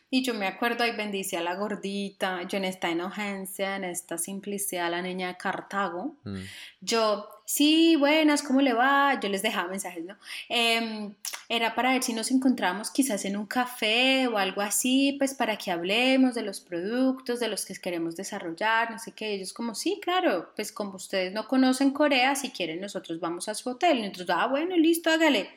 [0.09, 4.18] Y yo me acuerdo, ahí bendice a la gordita, yo en esta inocencia, en esta
[4.18, 6.38] simplicidad, la niña de Cartago, mm.
[6.82, 9.19] yo sí, buenas, ¿cómo le va?
[9.19, 10.17] Yo les dejaba mensajes, ¿no?
[10.49, 11.13] Em,
[11.47, 15.57] era para ver si nos encontramos quizás en un café o algo así, pues para
[15.57, 19.33] que hablemos de los productos, de los que queremos desarrollar, no sé qué.
[19.35, 23.55] Ellos como, sí, claro, pues como ustedes no conocen Corea, si quieren nosotros vamos a
[23.55, 23.99] su hotel.
[23.99, 25.49] Y nosotros, ah, bueno, listo, hágale.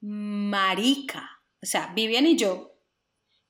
[0.00, 1.40] Marica.
[1.62, 2.72] O sea, Vivian y yo,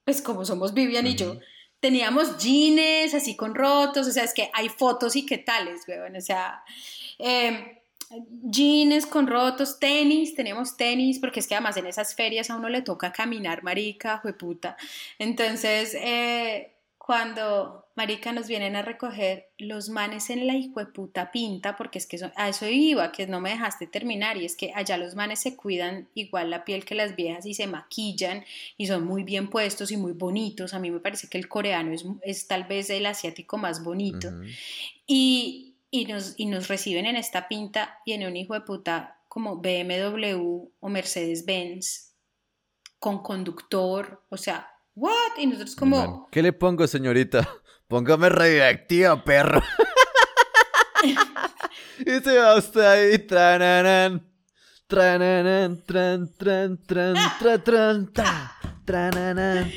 [0.04, 1.38] pues como somos Vivian y yo,
[1.80, 6.16] teníamos jeans así con rotos, o sea, es que hay fotos y qué tales, weón,
[6.16, 6.62] o sea,
[7.18, 7.82] eh,
[8.42, 12.68] jeans con rotos, tenis, tenemos tenis, porque es que además en esas ferias a uno
[12.68, 14.76] le toca caminar, marica, jueputa.
[15.18, 16.75] Entonces, eh,
[17.06, 22.18] cuando, marica, nos vienen a recoger los manes en la hijueputa pinta, porque es que
[22.34, 25.54] a eso iba, que no me dejaste terminar, y es que allá los manes se
[25.54, 28.44] cuidan igual la piel que las viejas y se maquillan
[28.76, 30.74] y son muy bien puestos y muy bonitos.
[30.74, 34.28] A mí me parece que el coreano es, tal vez el asiático más bonito.
[35.06, 39.20] y, y, nos, y nos reciben en esta pinta y en un hijo de puta
[39.28, 42.14] como BMW o Mercedes-Benz
[42.98, 45.38] con conductor, o sea, ¿what?
[45.38, 46.28] Y nosotros como...
[46.32, 47.48] ¿Qué le pongo, señorita?
[47.88, 49.62] Póngame radioactiva, perro.
[52.00, 54.28] y se va usted ahí, trananan,
[54.88, 59.70] trananan, tran, tran, tran, tran, tran, ta, trananan,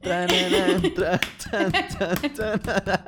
[0.00, 1.72] trananan, tran, tran,
[2.32, 3.04] tran, tran.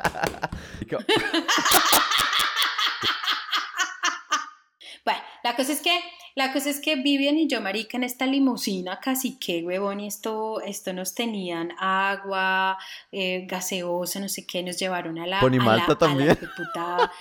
[5.04, 6.00] Bueno, la cosa es que
[6.34, 10.06] la cosa es que Vivian y yo, marica, en esta limusina casi que, huevón, y
[10.06, 12.78] esto, esto nos tenían agua,
[13.10, 15.40] eh, gaseosa, no sé qué, nos llevaron a la...
[15.40, 16.30] Ponimalta también.
[16.42, 17.12] A puta,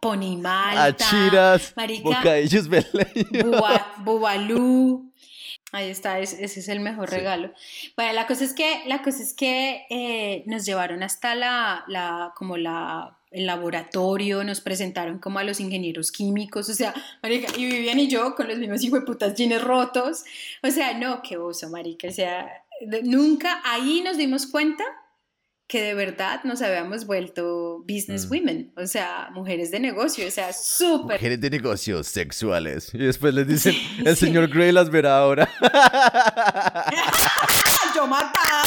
[0.00, 0.84] Ponimalta.
[0.84, 2.68] Achiras, marica, bocadillos
[3.98, 5.10] Bubalú.
[5.72, 7.52] Ahí está, ese, es el mejor regalo.
[7.96, 12.32] Bueno, la cosa es que, la cosa es que eh, nos llevaron hasta la, la,
[12.36, 17.66] como la el laboratorio, nos presentaron como a los ingenieros químicos, o sea, marica, y
[17.66, 20.24] Vivian y yo con los mismos hijos de putas jeans rotos,
[20.62, 22.48] o sea, no, qué oso, marica, o sea,
[23.02, 24.84] nunca ahí nos dimos cuenta
[25.68, 28.30] que de verdad nos habíamos vuelto business mm.
[28.30, 31.16] women, o sea, mujeres de negocio, o sea, súper.
[31.18, 32.94] Mujeres de negocios sexuales.
[32.94, 33.74] Y después les dicen,
[34.04, 35.48] el señor Grey las verá ahora.
[37.96, 38.65] Yo mataba,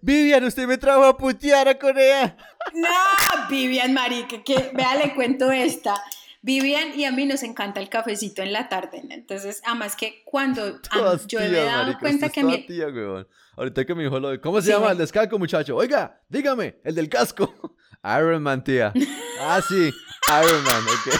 [0.00, 2.36] Vivian, usted me trajo a putear a Corea.
[2.74, 5.94] No, Vivian, marica, que vea, le cuento esta.
[6.42, 10.78] Vivian y a mí nos encanta el cafecito en la tarde, entonces, además que cuando
[11.26, 12.66] yo me he dado cuenta que a mí...
[12.66, 12.88] Tía,
[13.56, 14.38] Ahorita que mi hijo lo...
[14.40, 15.76] ¿Cómo se llama el descalco, muchacho?
[15.76, 17.76] Oiga, dígame, el del casco.
[18.04, 18.92] Iron Man, tía.
[19.40, 19.74] Ah, sí,
[20.42, 21.14] Iron Man, ok.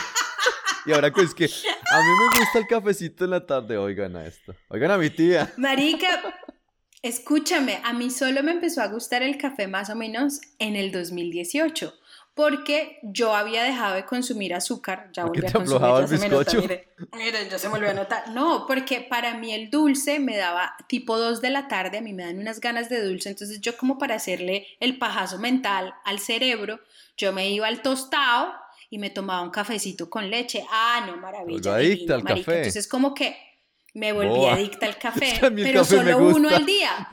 [0.87, 4.17] Y ahora que es que a mí me gusta el cafecito en la tarde, oigan
[4.17, 4.55] a esto.
[4.69, 5.51] Oigan a mi tía.
[5.57, 6.21] Marica,
[7.05, 10.91] escúchame, a mí solo me empezó a gustar el café más o menos en el
[10.91, 11.93] 2018
[12.35, 16.63] porque yo había dejado de consumir azúcar, ya volví a consumir, el bizcocho?
[17.17, 18.31] mire, yo se me volvió a notar.
[18.31, 22.13] No, porque para mí el dulce me daba tipo 2 de la tarde, a mí
[22.13, 26.19] me dan unas ganas de dulce, entonces yo como para hacerle el pajazo mental al
[26.19, 26.81] cerebro,
[27.17, 28.53] yo me iba al tostado
[28.91, 30.65] y me tomaba un cafecito con leche.
[30.71, 31.77] Ah, no, maravilla.
[31.77, 32.59] Adicta al café.
[32.59, 33.37] Entonces como que
[33.95, 37.09] me volví adicta al café, pero solo uno al día.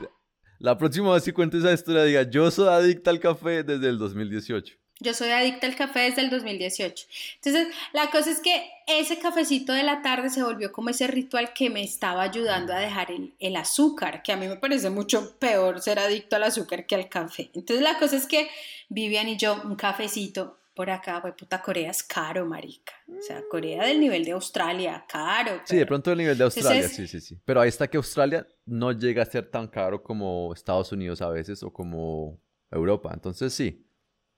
[0.58, 3.98] La próxima vez que cuentes esa historia diga, yo soy adicta al café desde el
[3.98, 4.76] 2018.
[5.00, 7.06] Yo soy adicta al café desde el 2018.
[7.36, 11.52] Entonces, la cosa es que ese cafecito de la tarde se volvió como ese ritual
[11.52, 15.80] que me estaba ayudando a dejar el, azúcar, que a mí me parece mucho peor
[15.80, 17.50] ser adicto al azúcar que al café.
[17.54, 18.48] Entonces, la cosa es que
[18.88, 22.92] Vivian y yo, un cafecito por acá, pues puta, Corea es caro, marica.
[23.08, 25.60] O sea, Corea del nivel de Australia, caro.
[25.64, 27.38] Sí, de pronto del nivel de Australia, sí, sí, sí.
[27.44, 31.28] Pero ahí está que Australia no llega a ser tan caro como Estados Unidos a
[31.28, 33.10] veces o como Europa.
[33.12, 33.86] Entonces, sí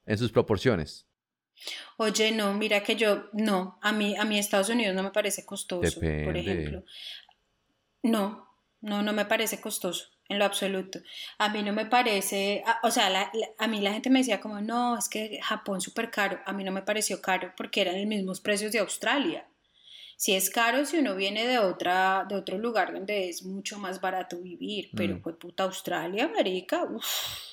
[0.07, 1.07] en sus proporciones.
[1.97, 5.47] Oye, no, mira que yo, no, a mí, a mí Estados Unidos no me parece
[5.47, 6.85] costoso, por ejemplo.
[8.03, 8.49] No,
[8.81, 11.01] no, no me parece costoso, en lo absoluto.
[11.39, 14.99] A mí no me parece, o sea, a mí la gente me decía como, no,
[14.99, 16.41] es que Japón súper caro.
[16.47, 19.47] A mí no me pareció caro porque eran los mismos precios de Australia.
[20.17, 24.01] Si es caro si uno viene de, otra, de otro lugar donde es mucho más
[24.01, 27.45] barato vivir, pero pues puta Australia, marica, uff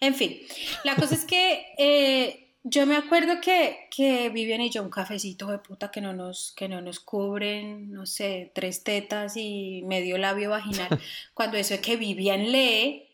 [0.00, 0.38] en fin,
[0.84, 5.46] la cosa es que eh, yo me acuerdo que, que Vivian y yo un cafecito
[5.46, 10.18] de puta que no nos, que no nos cubren, no sé, tres tetas y medio
[10.18, 10.88] labio vaginal.
[11.34, 13.08] Cuando eso es que Vivian lee,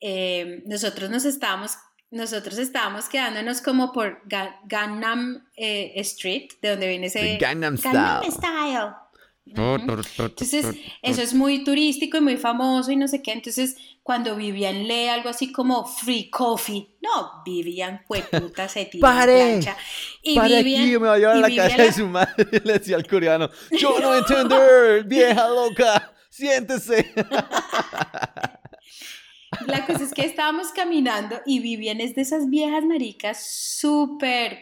[0.00, 1.78] eh, nosotros nos estábamos
[2.08, 4.22] nosotros estábamos quedándonos como por
[4.64, 8.94] Gangnam eh, Street, de donde viene ese Gangnam Style.
[9.46, 10.66] Entonces,
[11.02, 13.32] eso es muy turístico y muy famoso y no sé qué.
[13.32, 19.60] Entonces, cuando Vivian lee algo así como free coffee, no, Vivian, puta, se tira ¡Pare!
[20.22, 20.92] Y ¡Pare Vivian, aquí!
[20.92, 23.48] Me va a llevar a la casa de su madre, le decía al coreano.
[23.70, 24.58] ¡Yo no entiendo,
[25.04, 26.12] vieja loca!
[26.28, 27.14] ¡Siéntese!
[29.66, 34.58] La cosa es que estábamos caminando y Vivian es de esas viejas maricas súper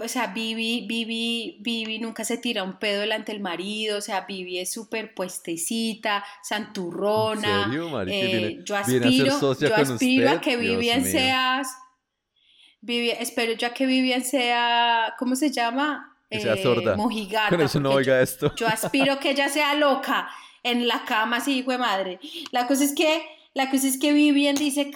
[0.00, 4.22] o sea, Vivi, Vivi, Vivi nunca se tira un pedo delante del marido, o sea,
[4.22, 7.70] Vivi es súper puestecita, santurrona.
[8.08, 11.62] Eh, yo aspiro, yo aspiro a que Vivian sea,
[12.80, 16.16] Vivi, espero ya que Vivian sea, ¿cómo se llama?
[16.30, 16.94] Que sea sorda.
[16.94, 17.62] Eh, mojigata.
[17.62, 18.54] eso no oiga yo, esto.
[18.56, 20.28] Yo aspiro que ella sea loca
[20.62, 22.20] en la cama, así, hijo de madre.
[22.50, 23.22] La cosa es que,
[23.54, 24.90] la cosa es que Vivian dice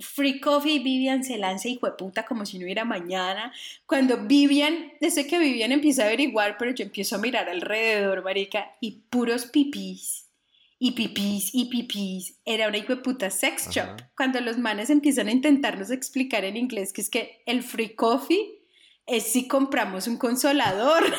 [0.00, 3.52] Free Coffee, Vivian se lanza hijo de puta como si no hubiera mañana.
[3.86, 8.72] Cuando Vivian, desde que Vivian empieza a averiguar, pero yo empiezo a mirar alrededor, marica,
[8.80, 10.26] y puros pipís,
[10.78, 12.40] y pipís, y pipís.
[12.44, 14.02] Era una hijo de puta sex shop.
[14.16, 18.60] Cuando los manes empiezan a intentarnos explicar en inglés que es que el Free Coffee
[19.06, 21.04] es si compramos un consolador.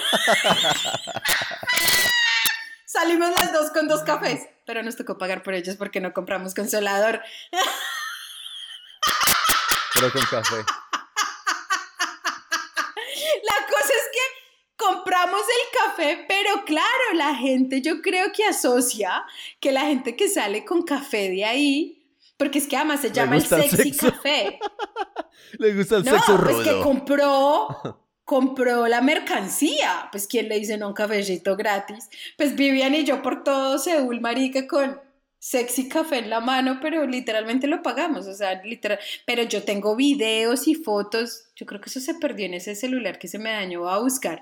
[2.86, 6.54] Salimos las dos con dos cafés, pero nos tocó pagar por ellos porque no compramos
[6.54, 7.22] consolador.
[10.12, 10.56] Con café.
[13.44, 14.20] La cosa es que
[14.76, 19.24] compramos el café, pero claro, la gente yo creo que asocia
[19.60, 22.04] que la gente que sale con café de ahí,
[22.38, 24.60] porque es que además se llama el sexy café.
[25.58, 26.62] Le gusta el sexo rudo.
[26.62, 27.68] Es que compró
[28.26, 33.22] compró la mercancía, pues quién le dice no un cafecito gratis, pues Vivian y yo
[33.22, 35.00] por todo Seúl, marica, con
[35.46, 39.96] sexy café en la mano, pero literalmente lo pagamos, o sea, literal, pero yo tengo
[39.96, 43.52] videos y fotos, yo creo que eso se perdió en ese celular que se me
[43.52, 44.42] dañó a buscar.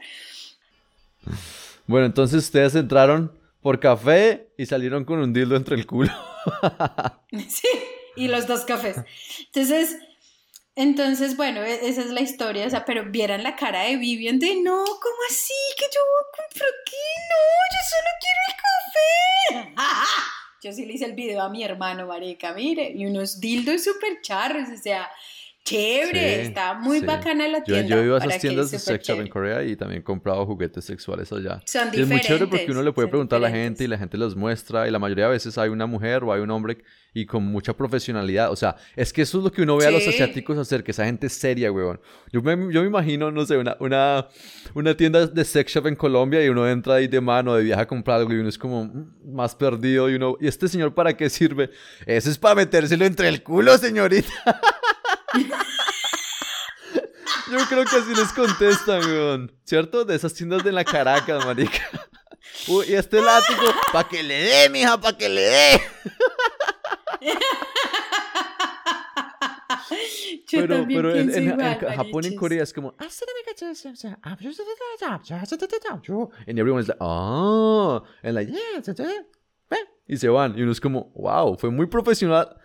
[1.88, 6.14] Bueno, entonces ustedes entraron por café y salieron con un dildo entre el culo.
[7.50, 7.68] sí,
[8.16, 8.96] y los dos cafés.
[9.48, 9.98] Entonces,
[10.78, 14.40] entonces, bueno, e-, esa es la historia, o sea, pero vieran la cara de Vivian
[14.40, 15.54] de, no, ¿cómo así?
[15.78, 16.00] Que yo
[16.32, 16.96] compro aquí,
[17.30, 17.42] no,
[17.74, 19.84] yo solo quiero el café.
[20.64, 24.22] Yo sí le hice el video a mi hermano, marica, mire, y unos dildos súper
[24.22, 25.12] charros, o sea,
[25.64, 27.88] chévere, está muy bacana la tienda.
[27.88, 30.46] Yo, yo iba a esas tiendas de sex shop en Corea y también he comprado
[30.46, 31.62] juguetes sexuales allá.
[31.66, 33.98] Son y es muy chévere porque uno le puede preguntar a la gente y la
[33.98, 36.78] gente los muestra y la mayoría de veces hay una mujer o hay un hombre
[37.14, 38.52] y con mucha profesionalidad.
[38.52, 40.92] O sea, es que eso es lo que uno ve a los asiáticos hacer, que
[40.92, 42.00] esa gente es seria, weón.
[42.32, 44.28] Yo me, yo me imagino, no sé, una, una,
[44.74, 47.84] una tienda de sex shop en Colombia y uno entra ahí de mano, de viaje
[47.84, 50.94] a comprar algo y uno es como mm, más perdido y uno, ¿y este señor
[50.94, 51.70] para qué sirve?
[52.06, 54.28] Eso es para metérselo entre el culo, señorita.
[57.52, 59.52] Yo creo que así les contestan, weón.
[59.64, 60.06] ¿Cierto?
[60.06, 61.82] De esas tiendas de la Caracas, marica.
[62.68, 65.82] Uy, y este látigo, pa' que le dé, mija, pa' que le dé.
[70.52, 72.94] pero, pero en, en, Japón y en Corea es como
[76.48, 78.52] and everyone's like oh and like
[80.08, 82.58] y se van y uno es como wow fue muy profesional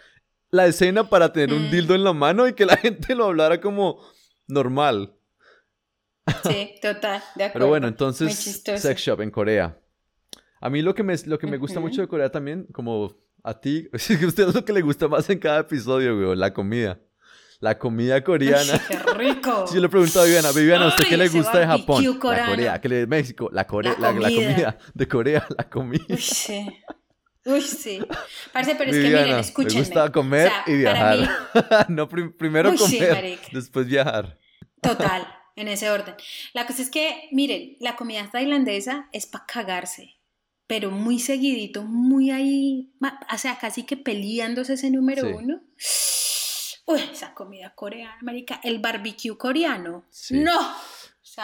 [0.50, 1.70] la escena para tener un mm.
[1.70, 4.00] dildo en la mano y que la gente lo hablara como
[4.46, 5.14] normal
[6.44, 9.78] sí total de acuerdo pero bueno entonces sex shop en Corea
[10.60, 13.60] a mí lo que me lo que me gusta mucho de Corea también como a
[13.60, 16.36] ti, es que a usted es lo que le gusta más en cada episodio, güey,
[16.36, 17.00] la comida.
[17.60, 18.80] La comida coreana.
[18.86, 19.66] ¡Qué rico!
[19.66, 22.04] Sí, yo le pregunto a Viviana, Viviana, ¿a usted qué le gusta de Japón?
[22.04, 23.50] La Corea, ¿qué le de México?
[23.52, 24.78] La, Corea, la, comida.
[24.94, 26.04] de Corea, la comida.
[26.08, 26.68] Uy, sí.
[27.48, 28.00] Uy, sí.
[28.52, 29.80] Parce, pero es que miren, escúchenme.
[29.80, 31.18] Me gusta comer y viajar.
[31.88, 34.38] no, primero comer, después viajar.
[34.80, 35.26] Total,
[35.56, 36.14] en ese orden.
[36.52, 40.18] La cosa es que, miren, la comida tailandesa es para cagarse
[40.68, 45.62] pero muy seguidito, muy ahí, o sea, casi que peleándose ese número uno.
[46.84, 50.04] Uy, esa comida coreana, marica, el barbecue coreano.
[50.30, 50.76] No.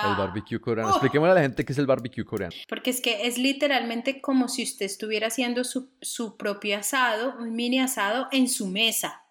[0.02, 0.90] El barbecue coreano.
[0.90, 0.92] Oh.
[0.92, 2.54] Expliquémosle a la gente qué es el barbecue coreano.
[2.68, 7.54] Porque es que es literalmente como si usted estuviera haciendo su, su propio asado, un
[7.54, 9.22] mini asado en su mesa.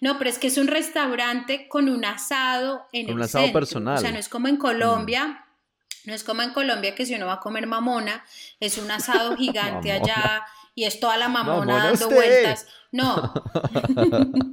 [0.00, 3.98] No, pero es que es un restaurante con un asado en un asado personal.
[3.98, 5.26] O sea, no es como en Colombia.
[5.26, 5.48] Mm.
[6.08, 8.24] No es como en Colombia que si uno va a comer mamona,
[8.60, 10.44] es un asado gigante allá
[10.74, 12.66] y es toda la mamona, dando vueltas.
[12.92, 13.34] No,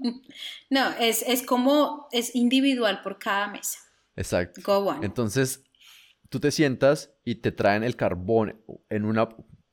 [0.69, 3.79] no, es, es como, es individual por cada mesa.
[4.15, 4.61] Exacto.
[5.01, 5.63] Entonces,
[6.29, 9.29] tú te sientas y te traen el carbón en una,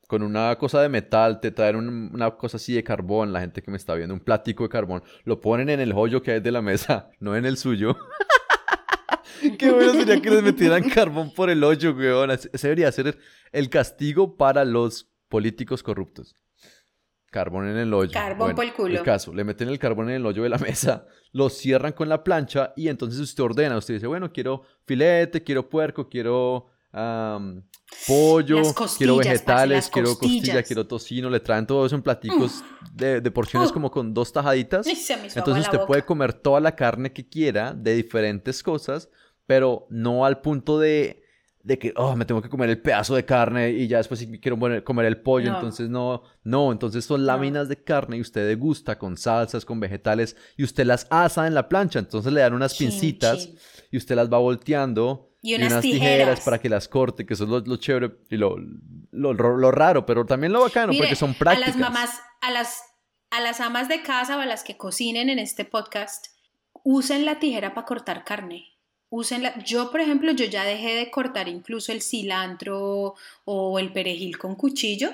[0.07, 3.71] con una cosa de metal, te traen una cosa así de carbón, la gente que
[3.71, 6.51] me está viendo, un plático de carbón, lo ponen en el hoyo que hay de
[6.51, 7.97] la mesa, no en el suyo.
[9.57, 12.31] Qué bueno sería que les metieran carbón por el hoyo, weón.
[12.31, 13.17] Ese debería ser
[13.51, 16.35] el castigo para los políticos corruptos.
[17.33, 18.11] Carbón en el hoyo.
[18.11, 18.95] Carbón por el culo.
[18.95, 22.07] El caso, le meten el carbón en el hoyo de la mesa, lo cierran con
[22.07, 23.75] la plancha y entonces usted ordena.
[23.75, 26.67] Usted dice, bueno, quiero filete, quiero puerco, quiero
[28.07, 28.61] pollo,
[28.99, 31.27] quiero vegetales, quiero costilla, quiero tocino.
[31.27, 32.63] Le traen todo eso en platicos
[32.93, 32.97] mm.
[32.97, 34.85] de, porciones como con dos tajaditas.
[35.35, 39.09] Entonces usted puede comer toda la carne que quiera de diferentes cosas,
[39.47, 41.22] pero no al punto de
[41.63, 44.59] de que, oh, me tengo que comer el pedazo de carne y ya después quiero
[44.83, 49.15] comer el pollo, entonces no, no, entonces son láminas de carne y usted degusta con
[49.15, 53.49] salsas, con vegetales y usted las asa en la plancha, entonces le dan unas pincitas
[53.89, 56.41] y usted las va volteando y unas, tijeras.
[56.41, 58.57] para que las corte, que eso es lo, chévere y lo,
[59.11, 61.75] lo, raro, pero también lo bacano porque son prácticas.
[61.75, 62.83] A las mamás, a las,
[63.31, 66.27] a las amas de casa o a las que cocinen en este podcast,
[66.83, 68.72] usen la tijera para cortar carne
[69.13, 69.53] úsenla.
[69.63, 73.13] Yo, por ejemplo, yo ya dejé de cortar incluso el cilantro
[73.45, 75.13] o el perejil con cuchillo.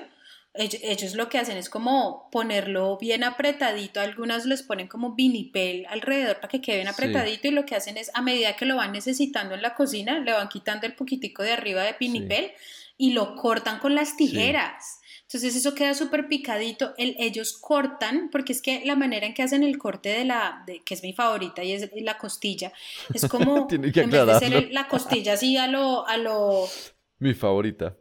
[0.54, 4.00] Ellos, lo que hacen es como ponerlo bien apretadito.
[4.00, 7.48] Algunas les ponen como vinipel alrededor para que quede bien apretadito.
[7.48, 10.32] Y lo que hacen es, a medida que lo van necesitando en la cocina, le
[10.32, 12.52] van quitando el poquitico de arriba de vinipel
[12.96, 14.99] y lo cortan con las tijeras.
[15.32, 16.92] Entonces eso queda súper picadito.
[16.98, 20.64] El, ellos cortan, porque es que la manera en que hacen el corte de la,
[20.66, 22.72] de, que es mi favorita y es la costilla,
[23.14, 26.66] es como Tiene que en vez de ser la costilla así a lo, a lo...
[27.20, 27.96] Mi favorita.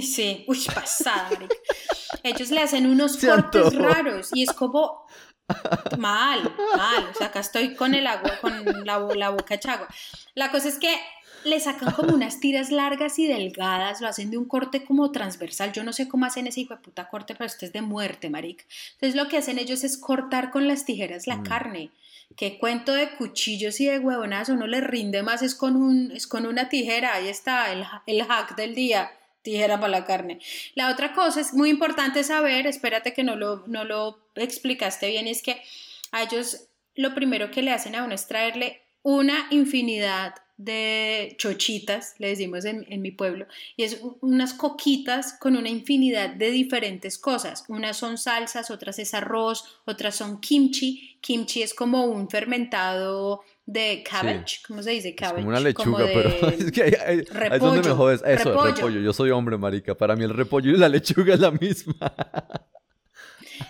[0.00, 1.28] sí, uy, pasada,
[2.22, 5.04] Ellos le hacen unos cortes raros y es como
[5.98, 7.06] mal, mal.
[7.10, 9.88] O sea, acá estoy con el agua, con la, la boca hecha agua.
[10.34, 10.96] La cosa es que
[11.44, 15.72] le sacan como unas tiras largas y delgadas, lo hacen de un corte como transversal.
[15.72, 18.30] Yo no sé cómo hacen ese hijo de puta corte, pero esto es de muerte,
[18.30, 18.64] marica.
[18.94, 21.42] Entonces lo que hacen ellos es cortar con las tijeras la mm.
[21.44, 21.90] carne.
[22.36, 26.26] Qué cuento de cuchillos y de huevonas, no le rinde más, es con, un, es
[26.26, 27.14] con una tijera.
[27.14, 30.40] Ahí está el, el hack del día tijera para la carne.
[30.74, 35.28] La otra cosa es muy importante saber, espérate que no lo, no lo explicaste bien,
[35.28, 35.62] es que
[36.10, 42.14] a ellos lo primero que le hacen a uno es traerle una infinidad de chochitas,
[42.18, 43.46] le decimos en, mi pueblo,
[43.76, 47.64] y es unas coquitas con una infinidad de diferentes cosas.
[47.68, 51.18] Unas son salsas, otras es arroz, otras son kimchi.
[51.20, 55.14] Kimchi es como un fermentado de cabbage, ¿cómo se dice?
[55.14, 55.36] Cabbage.
[55.36, 58.22] como una lechuga, pero es que hay, es donde me jodes.
[58.24, 59.00] Eso, repollo.
[59.00, 59.94] Yo soy hombre, marica.
[59.94, 61.94] Para mí el repollo y la lechuga es la misma.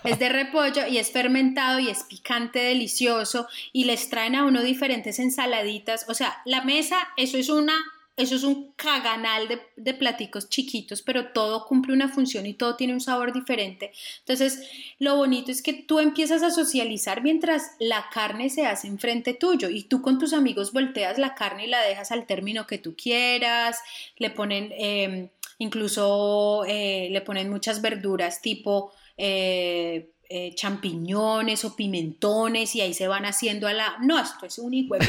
[0.05, 4.63] Es de repollo y es fermentado y es picante, delicioso y les traen a uno
[4.63, 6.07] diferentes ensaladitas.
[6.09, 7.75] O sea, la mesa, eso es una
[8.17, 12.77] eso es un caganal de, de, platicos chiquitos, pero todo cumple una función y todo
[12.77, 13.91] tiene un sabor diferente.
[14.21, 14.69] Entonces,
[15.01, 19.69] lo bonito es que tú empiezas a socializar mientras la carne se hace enfrente tuyo
[19.69, 22.95] y tú con tus amigos volteas la carne y la dejas al término que tú
[22.97, 23.81] quieras,
[24.19, 32.75] le ponen, em, incluso eh, le ponen muchas verduras tipo eh, eh, champiñones o pimentones
[32.75, 33.99] y ahí se van haciendo a la...
[34.01, 35.07] No, esto es un hijo de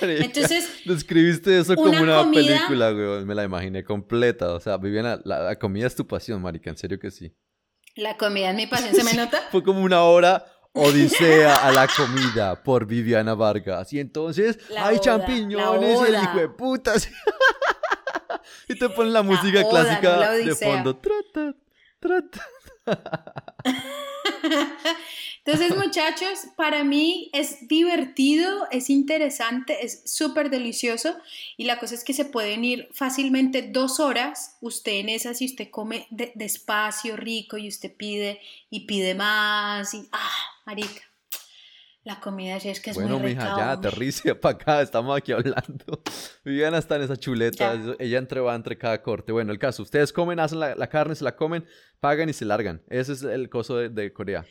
[0.24, 0.70] Entonces...
[0.84, 3.24] Describiste eso como una película, güey.
[3.24, 4.54] Me la imaginé completa.
[4.54, 6.70] O sea, Viviana, la, comida es tu pasión, marica.
[6.70, 7.34] En serio que sí.
[7.96, 9.42] La comida es mi pasión, ¿se me nota?
[9.50, 13.92] Fue como una hora Odisea a la comida por Viviana Vargas.
[13.92, 17.10] Y entonces hay champiñones y el hijo de putas.
[18.68, 20.96] y te ponen la música clásica de fondo.
[20.96, 21.54] Trata,
[22.00, 22.40] trata.
[25.44, 31.16] Entonces, muchachos, para mí es divertido, es interesante, es súper delicioso
[31.56, 35.46] y la cosa es que se pueden ir fácilmente dos horas, usted en esas y
[35.46, 40.30] usted come despacio, rico y usted pide y pide más y, ah,
[40.64, 41.02] marica,
[42.04, 43.42] la comida sí es que es bueno, muy rica.
[43.42, 46.02] Bueno, mija, ya, aterrice para acá, estamos aquí hablando.
[46.44, 49.32] Viviana está en esa chuleta, ella entre va entre cada corte.
[49.32, 51.64] Bueno, el caso, ustedes comen, hacen la, carne, se la comen,
[52.00, 52.82] pagan y se largan.
[52.88, 54.44] Ese es el coso de, Corea.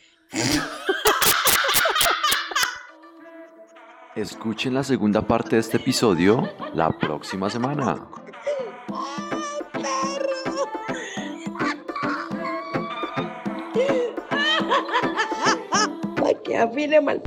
[4.16, 8.08] Escuchen la segunda parte de este episodio la próxima semana.
[16.52, 17.22] Que mal